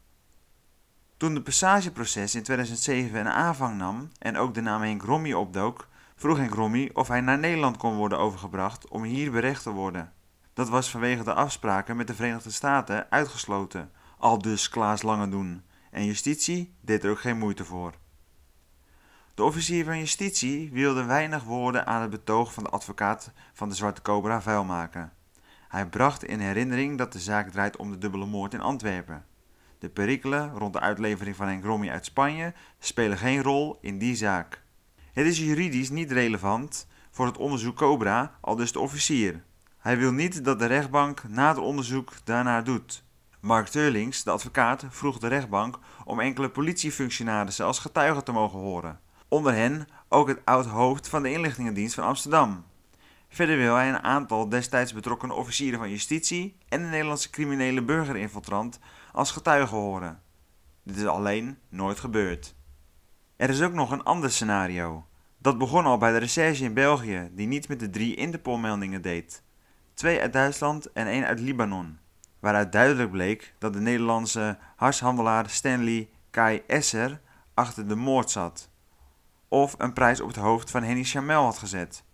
Toen 1.16 1.34
de 1.34 1.42
passageproces 1.42 2.34
in 2.34 2.42
2007 2.42 3.20
een 3.20 3.28
aanvang 3.28 3.76
nam 3.76 4.08
en 4.18 4.36
ook 4.36 4.54
de 4.54 4.60
naam 4.60 4.82
Henk 4.82 5.02
Rommy 5.02 5.32
opdook, 5.32 5.88
vroeg 6.16 6.36
Henk 6.36 6.54
Rommy 6.54 6.90
of 6.92 7.08
hij 7.08 7.20
naar 7.20 7.38
Nederland 7.38 7.76
kon 7.76 7.96
worden 7.96 8.18
overgebracht 8.18 8.88
om 8.88 9.02
hier 9.02 9.30
berecht 9.30 9.62
te 9.62 9.70
worden. 9.70 10.12
Dat 10.52 10.68
was 10.68 10.90
vanwege 10.90 11.24
de 11.24 11.34
afspraken 11.34 11.96
met 11.96 12.06
de 12.06 12.14
Verenigde 12.14 12.50
Staten 12.50 13.10
uitgesloten, 13.10 13.90
al 14.18 14.38
dus 14.38 14.68
Klaas 14.68 15.02
Langendoen, 15.02 15.62
en 15.90 16.04
justitie 16.04 16.74
deed 16.80 17.04
er 17.04 17.10
ook 17.10 17.20
geen 17.20 17.38
moeite 17.38 17.64
voor. 17.64 17.94
De 19.38 19.44
officier 19.44 19.84
van 19.84 19.98
justitie 19.98 20.70
wilde 20.72 21.04
weinig 21.04 21.44
woorden 21.44 21.86
aan 21.86 22.00
het 22.00 22.10
betoog 22.10 22.52
van 22.52 22.64
de 22.64 22.70
advocaat 22.70 23.32
van 23.52 23.68
de 23.68 23.74
Zwarte 23.74 24.02
Cobra 24.02 24.42
vuil 24.42 24.64
maken. 24.64 25.12
Hij 25.68 25.86
bracht 25.86 26.24
in 26.24 26.40
herinnering 26.40 26.98
dat 26.98 27.12
de 27.12 27.18
zaak 27.18 27.50
draait 27.50 27.76
om 27.76 27.90
de 27.90 27.98
dubbele 27.98 28.26
moord 28.26 28.54
in 28.54 28.60
Antwerpen. 28.60 29.24
De 29.78 29.88
perikelen 29.88 30.52
rond 30.54 30.72
de 30.72 30.80
uitlevering 30.80 31.36
van 31.36 31.46
Henk 31.46 31.64
Rommy 31.64 31.90
uit 31.90 32.04
Spanje 32.04 32.54
spelen 32.78 33.18
geen 33.18 33.42
rol 33.42 33.78
in 33.80 33.98
die 33.98 34.16
zaak. 34.16 34.62
Het 35.12 35.26
is 35.26 35.38
juridisch 35.38 35.90
niet 35.90 36.12
relevant 36.12 36.86
voor 37.10 37.26
het 37.26 37.38
onderzoek 37.38 37.76
Cobra, 37.76 38.38
al 38.40 38.56
dus 38.56 38.72
de 38.72 38.80
officier. 38.80 39.44
Hij 39.78 39.98
wil 39.98 40.12
niet 40.12 40.44
dat 40.44 40.58
de 40.58 40.66
rechtbank 40.66 41.28
na 41.28 41.48
het 41.48 41.58
onderzoek 41.58 42.12
daarnaar 42.24 42.64
doet. 42.64 43.04
Mark 43.40 43.66
Teurlings, 43.66 44.22
de 44.22 44.30
advocaat, 44.30 44.84
vroeg 44.88 45.18
de 45.18 45.28
rechtbank 45.28 45.78
om 46.04 46.20
enkele 46.20 46.50
politiefunctionarissen 46.50 47.64
als 47.64 47.78
getuigen 47.78 48.24
te 48.24 48.32
mogen 48.32 48.58
horen. 48.58 49.06
Onder 49.28 49.54
hen 49.54 49.88
ook 50.08 50.28
het 50.28 50.40
oud-hoofd 50.44 51.08
van 51.08 51.22
de 51.22 51.32
inlichtingendienst 51.32 51.94
van 51.94 52.04
Amsterdam. 52.04 52.64
Verder 53.28 53.56
wil 53.56 53.74
hij 53.74 53.88
een 53.88 54.02
aantal 54.02 54.48
destijds 54.48 54.92
betrokken 54.92 55.30
officieren 55.30 55.78
van 55.78 55.90
justitie 55.90 56.56
en 56.68 56.82
de 56.82 56.88
Nederlandse 56.88 57.30
criminele 57.30 57.82
burgerinfiltrant 57.82 58.78
als 59.12 59.30
getuigen 59.30 59.76
horen. 59.76 60.22
Dit 60.82 60.96
is 60.96 61.06
alleen 61.06 61.58
nooit 61.68 61.98
gebeurd. 61.98 62.54
Er 63.36 63.50
is 63.50 63.62
ook 63.62 63.72
nog 63.72 63.90
een 63.90 64.02
ander 64.02 64.30
scenario. 64.30 65.06
Dat 65.38 65.58
begon 65.58 65.84
al 65.84 65.98
bij 65.98 66.12
de 66.12 66.18
recherche 66.18 66.64
in 66.64 66.74
België, 66.74 67.30
die 67.32 67.46
niet 67.46 67.68
met 67.68 67.80
de 67.80 67.90
drie 67.90 68.14
Interpol-meldingen 68.14 69.02
deed. 69.02 69.42
Twee 69.94 70.20
uit 70.20 70.32
Duitsland 70.32 70.92
en 70.92 71.06
één 71.06 71.24
uit 71.24 71.40
Libanon, 71.40 71.98
waaruit 72.40 72.72
duidelijk 72.72 73.10
bleek 73.10 73.54
dat 73.58 73.72
de 73.72 73.80
Nederlandse 73.80 74.58
harshandelaar 74.76 75.50
Stanley 75.50 76.08
Kai 76.30 76.62
Esser 76.66 77.20
achter 77.54 77.88
de 77.88 77.96
moord 77.96 78.30
zat. 78.30 78.67
Of 79.48 79.74
een 79.78 79.92
prijs 79.92 80.20
op 80.20 80.28
het 80.28 80.36
hoofd 80.36 80.70
van 80.70 80.82
Henny 80.82 81.04
Chamel 81.04 81.44
had 81.44 81.58
gezet. 81.58 82.04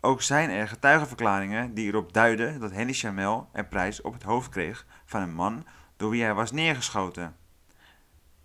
Ook 0.00 0.22
zijn 0.22 0.50
er 0.50 0.68
getuigenverklaringen 0.68 1.74
die 1.74 1.86
erop 1.86 2.12
duiden 2.12 2.60
dat 2.60 2.70
Henny 2.70 2.92
Chamel 2.92 3.48
een 3.52 3.68
prijs 3.68 4.00
op 4.00 4.12
het 4.12 4.22
hoofd 4.22 4.48
kreeg 4.48 4.86
van 5.04 5.22
een 5.22 5.34
man 5.34 5.66
door 5.96 6.10
wie 6.10 6.22
hij 6.22 6.34
was 6.34 6.52
neergeschoten. 6.52 7.36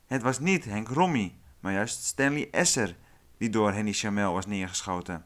Het 0.06 0.21
was 0.21 0.39
niet 0.39 0.65
Henk 0.65 0.88
Rommy, 0.88 1.36
maar 1.60 1.73
juist 1.73 2.04
Stanley 2.04 2.47
Esser 2.52 2.95
die 3.38 3.49
door 3.49 3.71
Henny 3.71 3.93
Chamel 3.93 4.34
was 4.34 4.45
neergeschoten. 4.45 5.25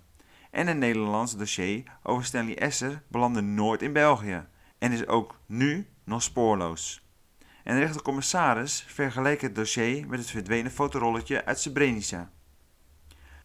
En 0.52 0.67
het 0.67 0.78
Nederlandse 0.78 1.38
dossier 1.38 1.84
over 2.04 2.26
Stanley 2.26 2.58
Esser 2.58 3.02
belandde 3.08 3.41
nooit 3.41 3.82
in 3.82 3.93
België 3.93 4.45
en 4.78 4.91
is 4.91 5.08
ook 5.08 5.39
nu 5.45 5.88
nog 6.04 6.23
spoorloos. 6.23 7.08
En 7.63 7.76
de 7.76 7.80
rechtercommissaris 7.80 8.86
vergeleek 8.88 9.41
het 9.41 9.56
dossier 9.56 10.08
met 10.08 10.19
het 10.19 10.30
verdwenen 10.30 10.71
fotorolletje 10.71 11.45
uit 11.45 11.60
Srebrenica. 11.60 12.32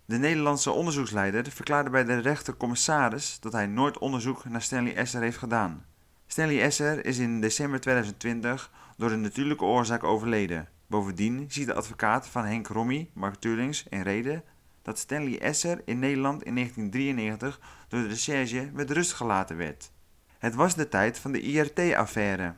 De 0.08 0.18
Nederlandse 0.18 0.70
onderzoeksleider 0.70 1.50
verklaarde 1.50 1.90
bij 1.90 2.04
de 2.04 2.18
rechtercommissaris 2.18 3.40
dat 3.40 3.52
hij 3.52 3.66
nooit 3.66 3.98
onderzoek 3.98 4.44
naar 4.44 4.62
Stanley 4.62 4.96
Esser 4.96 5.20
heeft 5.20 5.38
gedaan. 5.38 5.84
Stanley 6.26 6.62
Esser 6.62 7.04
is 7.04 7.18
in 7.18 7.40
december 7.40 7.80
2020 7.80 8.70
door 8.96 9.10
een 9.10 9.20
natuurlijke 9.20 9.64
oorzaak 9.64 10.04
overleden. 10.04 10.68
Bovendien 10.86 11.44
ziet 11.48 11.66
de 11.66 11.74
advocaat 11.74 12.26
van 12.26 12.44
Henk 12.44 12.66
Rommy, 12.66 13.10
Mark 13.12 13.34
Turlings, 13.34 13.84
in 13.88 14.02
reden 14.02 14.42
dat 14.82 14.98
Stanley 14.98 15.40
Esser 15.40 15.82
in 15.84 15.98
Nederland 15.98 16.42
in 16.42 16.54
1993 16.54 17.60
door 17.88 18.00
de 18.02 18.08
recherche 18.08 18.70
met 18.72 18.90
rust 18.90 19.12
gelaten 19.12 19.56
werd. 19.56 19.90
Het 20.38 20.54
was 20.54 20.74
de 20.74 20.88
tijd 20.88 21.18
van 21.18 21.32
de 21.32 21.40
IRT-affaire. 21.40 22.54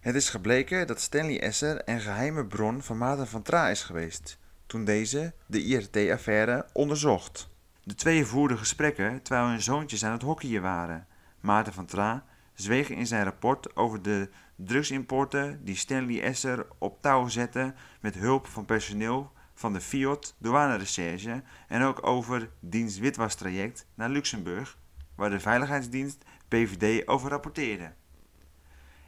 Het 0.00 0.14
is 0.14 0.28
gebleken 0.28 0.86
dat 0.86 1.00
Stanley 1.00 1.40
Esser 1.40 1.88
een 1.88 2.00
geheime 2.00 2.46
bron 2.46 2.82
van 2.82 2.98
Maarten 2.98 3.28
van 3.28 3.42
Tra 3.42 3.68
is 3.68 3.82
geweest, 3.82 4.38
toen 4.72 4.84
deze 4.84 5.34
de 5.46 5.62
IRT-affaire 5.62 6.66
onderzocht. 6.72 7.48
De 7.82 7.94
twee 7.94 8.26
voerden 8.26 8.58
gesprekken 8.58 9.22
terwijl 9.22 9.48
hun 9.48 9.62
zoontjes 9.62 10.04
aan 10.04 10.12
het 10.12 10.22
hockeyen 10.22 10.62
waren. 10.62 11.06
Maarten 11.40 11.72
van 11.72 11.86
Tra 11.86 12.24
zweeg 12.54 12.88
in 12.88 13.06
zijn 13.06 13.24
rapport 13.24 13.76
over 13.76 14.02
de 14.02 14.30
drugsimporten 14.56 15.64
die 15.64 15.76
Stanley 15.76 16.22
Esser 16.22 16.66
op 16.78 17.02
touw 17.02 17.28
zette 17.28 17.74
met 18.00 18.14
hulp 18.14 18.46
van 18.46 18.64
personeel 18.64 19.32
van 19.54 19.72
de 19.72 19.80
Fiat 19.80 20.34
douanerecherche 20.38 21.42
en 21.68 21.82
ook 21.82 22.06
over 22.06 22.50
dienst 22.60 22.98
witwastraject 22.98 23.86
naar 23.94 24.08
Luxemburg, 24.08 24.78
waar 25.14 25.30
de 25.30 25.40
veiligheidsdienst 25.40 26.24
PVD 26.48 27.08
over 27.08 27.30
rapporteerde. 27.30 27.92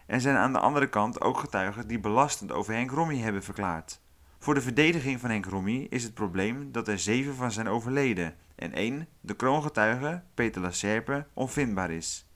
Er 0.06 0.20
zijn 0.20 0.36
aan 0.36 0.52
de 0.52 0.58
andere 0.58 0.88
kant 0.88 1.20
ook 1.20 1.38
getuigen 1.38 1.86
die 1.86 2.00
belastend 2.00 2.52
over 2.52 2.74
Henk 2.74 2.90
Rommy 2.90 3.18
hebben 3.18 3.42
verklaard. 3.42 4.02
Voor 4.44 4.54
de 4.54 4.62
verdediging 4.62 5.20
van 5.20 5.30
Henk 5.30 5.46
Rommy 5.46 5.86
is 5.90 6.02
het 6.02 6.14
probleem 6.14 6.72
dat 6.72 6.88
er 6.88 6.98
zeven 6.98 7.34
van 7.34 7.52
zijn 7.52 7.68
overleden 7.68 8.36
en 8.54 8.72
één, 8.72 9.08
de 9.20 9.36
kroongetuige 9.36 10.22
Peter 10.34 10.62
Lacerpe, 10.62 11.26
onvindbaar 11.34 11.90
is. 11.90 12.26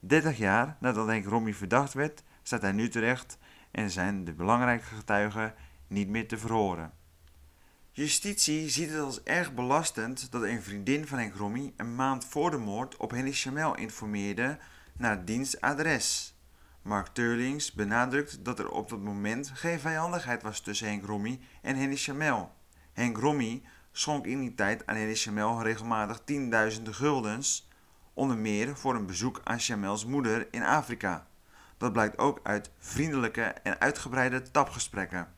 30 0.00 0.38
jaar 0.38 0.76
nadat 0.80 1.06
Henk 1.06 1.26
Rommy 1.26 1.54
verdacht 1.54 1.92
werd, 1.92 2.22
staat 2.42 2.62
hij 2.62 2.72
nu 2.72 2.88
terecht 2.88 3.38
en 3.70 3.90
zijn 3.90 4.24
de 4.24 4.32
belangrijke 4.32 4.84
getuigen 4.84 5.54
niet 5.86 6.08
meer 6.08 6.28
te 6.28 6.38
verhoren. 6.38 6.92
Justitie 7.92 8.68
ziet 8.68 8.90
het 8.90 9.00
als 9.00 9.22
erg 9.22 9.54
belastend 9.54 10.32
dat 10.32 10.42
een 10.42 10.62
vriendin 10.62 11.06
van 11.06 11.18
Henk 11.18 11.34
Rommy 11.34 11.72
een 11.76 11.94
maand 11.94 12.24
voor 12.24 12.50
de 12.50 12.58
moord 12.58 12.96
op 12.96 13.10
Henny 13.10 13.32
Chamel 13.32 13.76
informeerde 13.76 14.58
naar 14.96 15.24
dienstadres. 15.24 16.34
Mark 16.82 17.06
Turlings 17.06 17.72
benadrukt 17.72 18.44
dat 18.44 18.58
er 18.58 18.70
op 18.70 18.88
dat 18.88 19.00
moment 19.00 19.50
geen 19.54 19.80
vijandigheid 19.80 20.42
was 20.42 20.60
tussen 20.60 20.86
Henk 20.86 21.04
Rommy 21.04 21.40
en 21.62 21.76
Henny 21.76 21.96
Chamel. 21.96 22.54
Henk 22.92 23.16
Rommy 23.16 23.62
schonk 23.92 24.26
in 24.26 24.40
die 24.40 24.54
tijd 24.54 24.86
aan 24.86 24.96
Henny 24.96 25.14
Chamel 25.14 25.62
regelmatig 25.62 26.20
tienduizenden 26.24 26.94
guldens, 26.94 27.68
onder 28.14 28.36
meer 28.36 28.76
voor 28.76 28.94
een 28.94 29.06
bezoek 29.06 29.40
aan 29.44 29.58
Chamels 29.58 30.04
moeder 30.04 30.48
in 30.50 30.62
Afrika. 30.62 31.26
Dat 31.76 31.92
blijkt 31.92 32.18
ook 32.18 32.40
uit 32.42 32.70
vriendelijke 32.78 33.42
en 33.42 33.80
uitgebreide 33.80 34.50
tapgesprekken. 34.50 35.34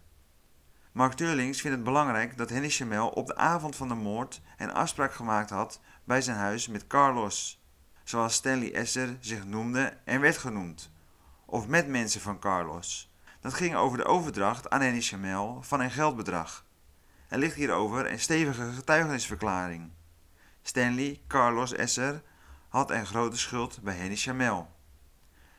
Mark 0.92 1.12
Turlings 1.12 1.60
vindt 1.60 1.76
het 1.76 1.86
belangrijk 1.86 2.36
dat 2.36 2.50
Henny 2.50 2.68
Chamel 2.68 3.08
op 3.08 3.26
de 3.26 3.36
avond 3.36 3.76
van 3.76 3.88
de 3.88 3.94
moord 3.94 4.40
een 4.56 4.72
afspraak 4.72 5.14
gemaakt 5.14 5.50
had 5.50 5.80
bij 6.04 6.20
zijn 6.20 6.36
huis 6.36 6.68
met 6.68 6.86
Carlos, 6.86 7.64
zoals 8.04 8.34
Stanley 8.34 8.74
Esser 8.74 9.16
zich 9.20 9.44
noemde 9.44 9.96
en 10.04 10.20
werd 10.20 10.36
genoemd, 10.36 10.91
of 11.52 11.68
met 11.68 11.88
mensen 11.88 12.20
van 12.20 12.38
Carlos. 12.38 13.12
Dat 13.40 13.54
ging 13.54 13.74
over 13.74 13.98
de 13.98 14.04
overdracht 14.04 14.70
aan 14.70 14.80
Henny 14.80 15.00
Chamel 15.00 15.62
van 15.62 15.80
een 15.80 15.90
geldbedrag. 15.90 16.66
Er 17.28 17.38
ligt 17.38 17.54
hierover 17.54 18.10
een 18.10 18.20
stevige 18.20 18.72
getuigenisverklaring. 18.72 19.90
Stanley 20.62 21.20
Carlos 21.26 21.72
Esser 21.72 22.22
had 22.68 22.90
een 22.90 23.06
grote 23.06 23.38
schuld 23.38 23.82
bij 23.82 23.94
Henny 23.94 24.16
Chamel. 24.16 24.70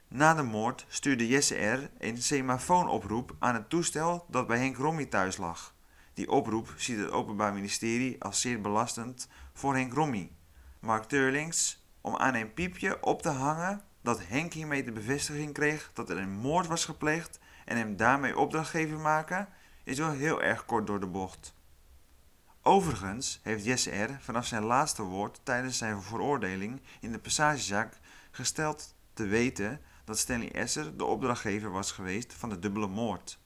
Na 0.08 0.34
de 0.34 0.44
moord 0.44 0.86
stuurde 0.88 1.28
Jesse 1.28 1.56
R. 1.56 1.90
een 1.98 2.22
semafoonoproep 2.22 3.36
aan 3.40 3.54
het 3.54 3.70
toestel 3.70 4.26
dat 4.30 4.48
bij 4.48 4.58
Henk 4.58 4.78
Rommie 4.78 5.08
thuis 5.08 5.38
lag. 5.38 5.76
Die 6.14 6.30
oproep 6.30 6.74
ziet 6.78 7.00
het 7.00 7.12
Openbaar 7.12 7.54
Ministerie 7.54 8.24
als 8.24 8.42
zeer 8.42 8.62
belastend 8.62 9.28
voor 9.54 9.76
Henk 9.76 9.94
Rommie. 9.94 10.36
Mark 10.80 11.04
Turlings, 11.04 11.84
om 12.02 12.16
aan 12.16 12.34
een 12.34 12.54
piepje 12.54 13.04
op 13.04 13.22
te 13.22 13.30
hangen 13.30 13.92
dat 14.04 14.28
Henk 14.28 14.54
hiermee 14.54 14.84
de 14.84 14.92
bevestiging 14.92 15.54
kreeg 15.54 15.92
dat 15.94 16.10
er 16.10 16.18
een 16.18 16.32
moord 16.32 16.68
was 16.68 16.86
gepleegd 16.86 17.40
en 17.66 17.78
hem 17.78 17.96
daarmee 17.96 18.38
opdrachtgever 18.38 19.00
maken, 19.00 19.48
is 19.84 19.98
wel 19.98 20.12
heel 20.12 20.42
erg 20.42 20.66
kort 20.66 20.88
door 20.88 21.00
de 21.00 21.08
bocht. 21.08 21.54
Overigens 22.62 23.40
heeft 23.44 23.66
Jesse 23.66 24.04
R. 24.04 24.18
vanaf 24.22 24.46
zijn 24.46 24.64
laatste 24.64 25.04
woord 25.04 25.40
tijdens 25.44 25.78
zijn 25.78 26.02
veroordeling 26.02 26.82
in 27.00 27.12
de 27.12 27.20
passagezaak 27.20 28.00
gesteld 28.32 28.96
te 29.14 29.26
weten 29.26 29.82
dat 30.06 30.20
Stanley 30.20 30.52
Esser 30.52 30.98
de 30.98 31.06
opdrachtgever 31.06 31.72
was 31.72 31.92
geweest 31.92 32.34
van 32.34 32.50
de 32.50 32.60
dubbele 32.60 32.88
moord. 32.88 33.40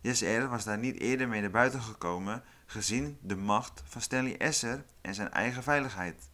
Jesse 0.00 0.36
R. 0.36 0.48
was 0.48 0.64
daar 0.64 0.78
niet 0.78 1.00
eerder 1.00 1.28
mee 1.28 1.40
naar 1.40 1.50
buiten 1.50 1.80
gekomen 1.80 2.42
gezien 2.66 3.18
de 3.20 3.36
macht 3.36 3.82
van 3.84 4.00
Stanley 4.00 4.38
Esser 4.38 4.84
en 5.00 5.14
zijn 5.14 5.32
eigen 5.32 5.62
veiligheid. 5.62 6.30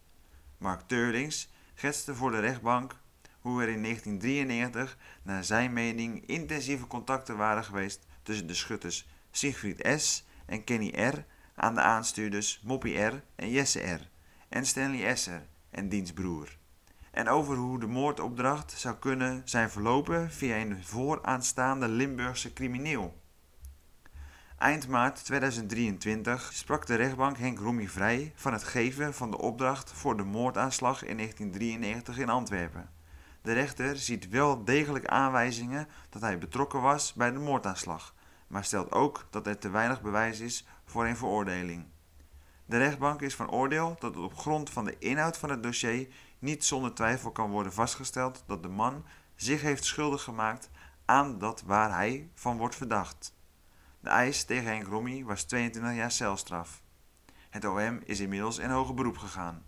Mark 0.57 0.81
Turlings 0.81 1.49
schetste 1.75 2.15
voor 2.15 2.31
de 2.31 2.39
rechtbank 2.39 2.95
hoe 3.43 3.61
er 3.61 3.69
in 3.69 3.81
1993 3.81 4.97
naar 5.23 5.43
zijn 5.43 5.73
mening 5.73 6.25
intensieve 6.25 6.87
contacten 6.87 7.37
waren 7.37 7.63
geweest 7.63 8.05
tussen 8.21 8.47
de 8.47 8.53
schutters 8.53 9.07
Siegfried 9.31 10.01
S. 10.01 10.25
en 10.45 10.63
Kenny 10.63 10.93
R. 10.95 11.25
aan 11.55 11.75
de 11.75 11.81
aanstuurders 11.81 12.61
Moppie 12.63 12.99
R. 12.99 13.23
en 13.35 13.49
Jesse 13.49 13.79
R. 13.79 14.09
en 14.49 14.65
Stanley 14.65 15.05
Esser 15.05 15.47
en 15.69 15.89
diens 15.89 16.13
broer. 16.13 16.57
En 17.11 17.27
over 17.29 17.55
hoe 17.55 17.79
de 17.79 17.87
moordopdracht 17.87 18.71
zou 18.71 18.95
kunnen 18.95 19.41
zijn 19.45 19.69
verlopen 19.69 20.31
via 20.31 20.55
een 20.55 20.83
vooraanstaande 20.83 21.87
Limburgse 21.87 22.53
crimineel. 22.53 23.21
Eind 24.57 24.87
maart 24.87 25.25
2023 25.25 26.53
sprak 26.53 26.85
de 26.85 26.95
rechtbank 26.95 27.37
Henk 27.37 27.59
Rommie 27.59 27.91
vrij 27.91 28.31
van 28.35 28.53
het 28.53 28.63
geven 28.63 29.13
van 29.13 29.31
de 29.31 29.37
opdracht 29.37 29.91
voor 29.91 30.17
de 30.17 30.23
moordaanslag 30.23 31.03
in 31.03 31.17
1993 31.17 32.17
in 32.17 32.29
Antwerpen. 32.29 32.89
De 33.43 33.53
rechter 33.53 33.97
ziet 33.97 34.29
wel 34.29 34.63
degelijk 34.63 35.05
aanwijzingen 35.05 35.87
dat 36.09 36.21
hij 36.21 36.37
betrokken 36.37 36.81
was 36.81 37.13
bij 37.13 37.31
de 37.31 37.39
moordaanslag, 37.39 38.13
maar 38.47 38.63
stelt 38.63 38.91
ook 38.91 39.27
dat 39.29 39.47
er 39.47 39.57
te 39.57 39.69
weinig 39.69 40.01
bewijs 40.01 40.39
is 40.39 40.67
voor 40.85 41.05
een 41.05 41.17
veroordeling. 41.17 41.85
De 42.65 42.77
rechtbank 42.77 43.21
is 43.21 43.35
van 43.35 43.51
oordeel 43.51 43.95
dat 43.99 44.15
het 44.15 44.23
op 44.23 44.37
grond 44.37 44.69
van 44.69 44.85
de 44.85 44.97
inhoud 44.99 45.37
van 45.37 45.49
het 45.49 45.63
dossier 45.63 46.07
niet 46.39 46.65
zonder 46.65 46.93
twijfel 46.93 47.31
kan 47.31 47.49
worden 47.49 47.73
vastgesteld 47.73 48.43
dat 48.47 48.63
de 48.63 48.69
man 48.69 49.05
zich 49.35 49.61
heeft 49.61 49.85
schuldig 49.85 50.23
gemaakt 50.23 50.69
aan 51.05 51.39
dat 51.39 51.61
waar 51.61 51.91
hij 51.91 52.29
van 52.33 52.57
wordt 52.57 52.75
verdacht. 52.75 53.35
De 53.99 54.09
eis 54.09 54.43
tegen 54.43 54.71
Henk 54.71 54.87
Rommie 54.87 55.25
was 55.25 55.43
22 55.43 55.95
jaar 55.95 56.11
celstraf. 56.11 56.81
Het 57.49 57.65
OM 57.65 57.99
is 58.03 58.19
inmiddels 58.19 58.57
in 58.57 58.69
hoger 58.69 58.93
beroep 58.93 59.17
gegaan. 59.17 59.65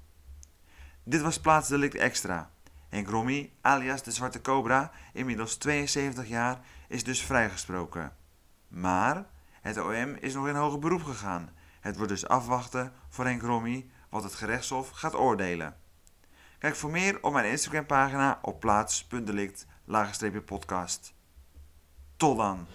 Dit 1.04 1.22
was 1.22 1.40
plaatsdelict 1.40 1.96
extra. 1.96 2.54
Henk 2.90 3.08
Rommie, 3.08 3.54
alias 3.62 4.04
de 4.04 4.12
Zwarte 4.12 4.42
Cobra, 4.42 4.92
inmiddels 5.14 5.56
72 5.56 6.28
jaar, 6.28 6.60
is 6.88 7.04
dus 7.04 7.22
vrijgesproken. 7.22 8.14
Maar 8.68 9.26
het 9.62 9.78
OM 9.78 10.16
is 10.20 10.34
nog 10.34 10.48
in 10.48 10.56
hoger 10.56 10.80
beroep 10.80 11.04
gegaan. 11.04 11.50
Het 11.80 11.96
wordt 11.96 12.12
dus 12.12 12.28
afwachten 12.28 12.94
voor 13.10 13.26
Henk 13.26 13.42
Rommie 13.42 13.92
wat 14.10 14.24
het 14.24 14.36
gerechtshof 14.36 14.90
gaat 14.90 15.16
oordelen. 15.16 15.76
Kijk 16.60 16.76
voor 16.76 16.92
meer 16.92 17.24
op 17.24 17.34
mijn 17.34 17.50
Instagram 17.50 17.86
pagina 17.86 18.40
op 18.42 18.60
plaats.delict 18.60 19.66
podcast. 20.46 21.14
Tot 22.18 22.38
dan! 22.38 22.68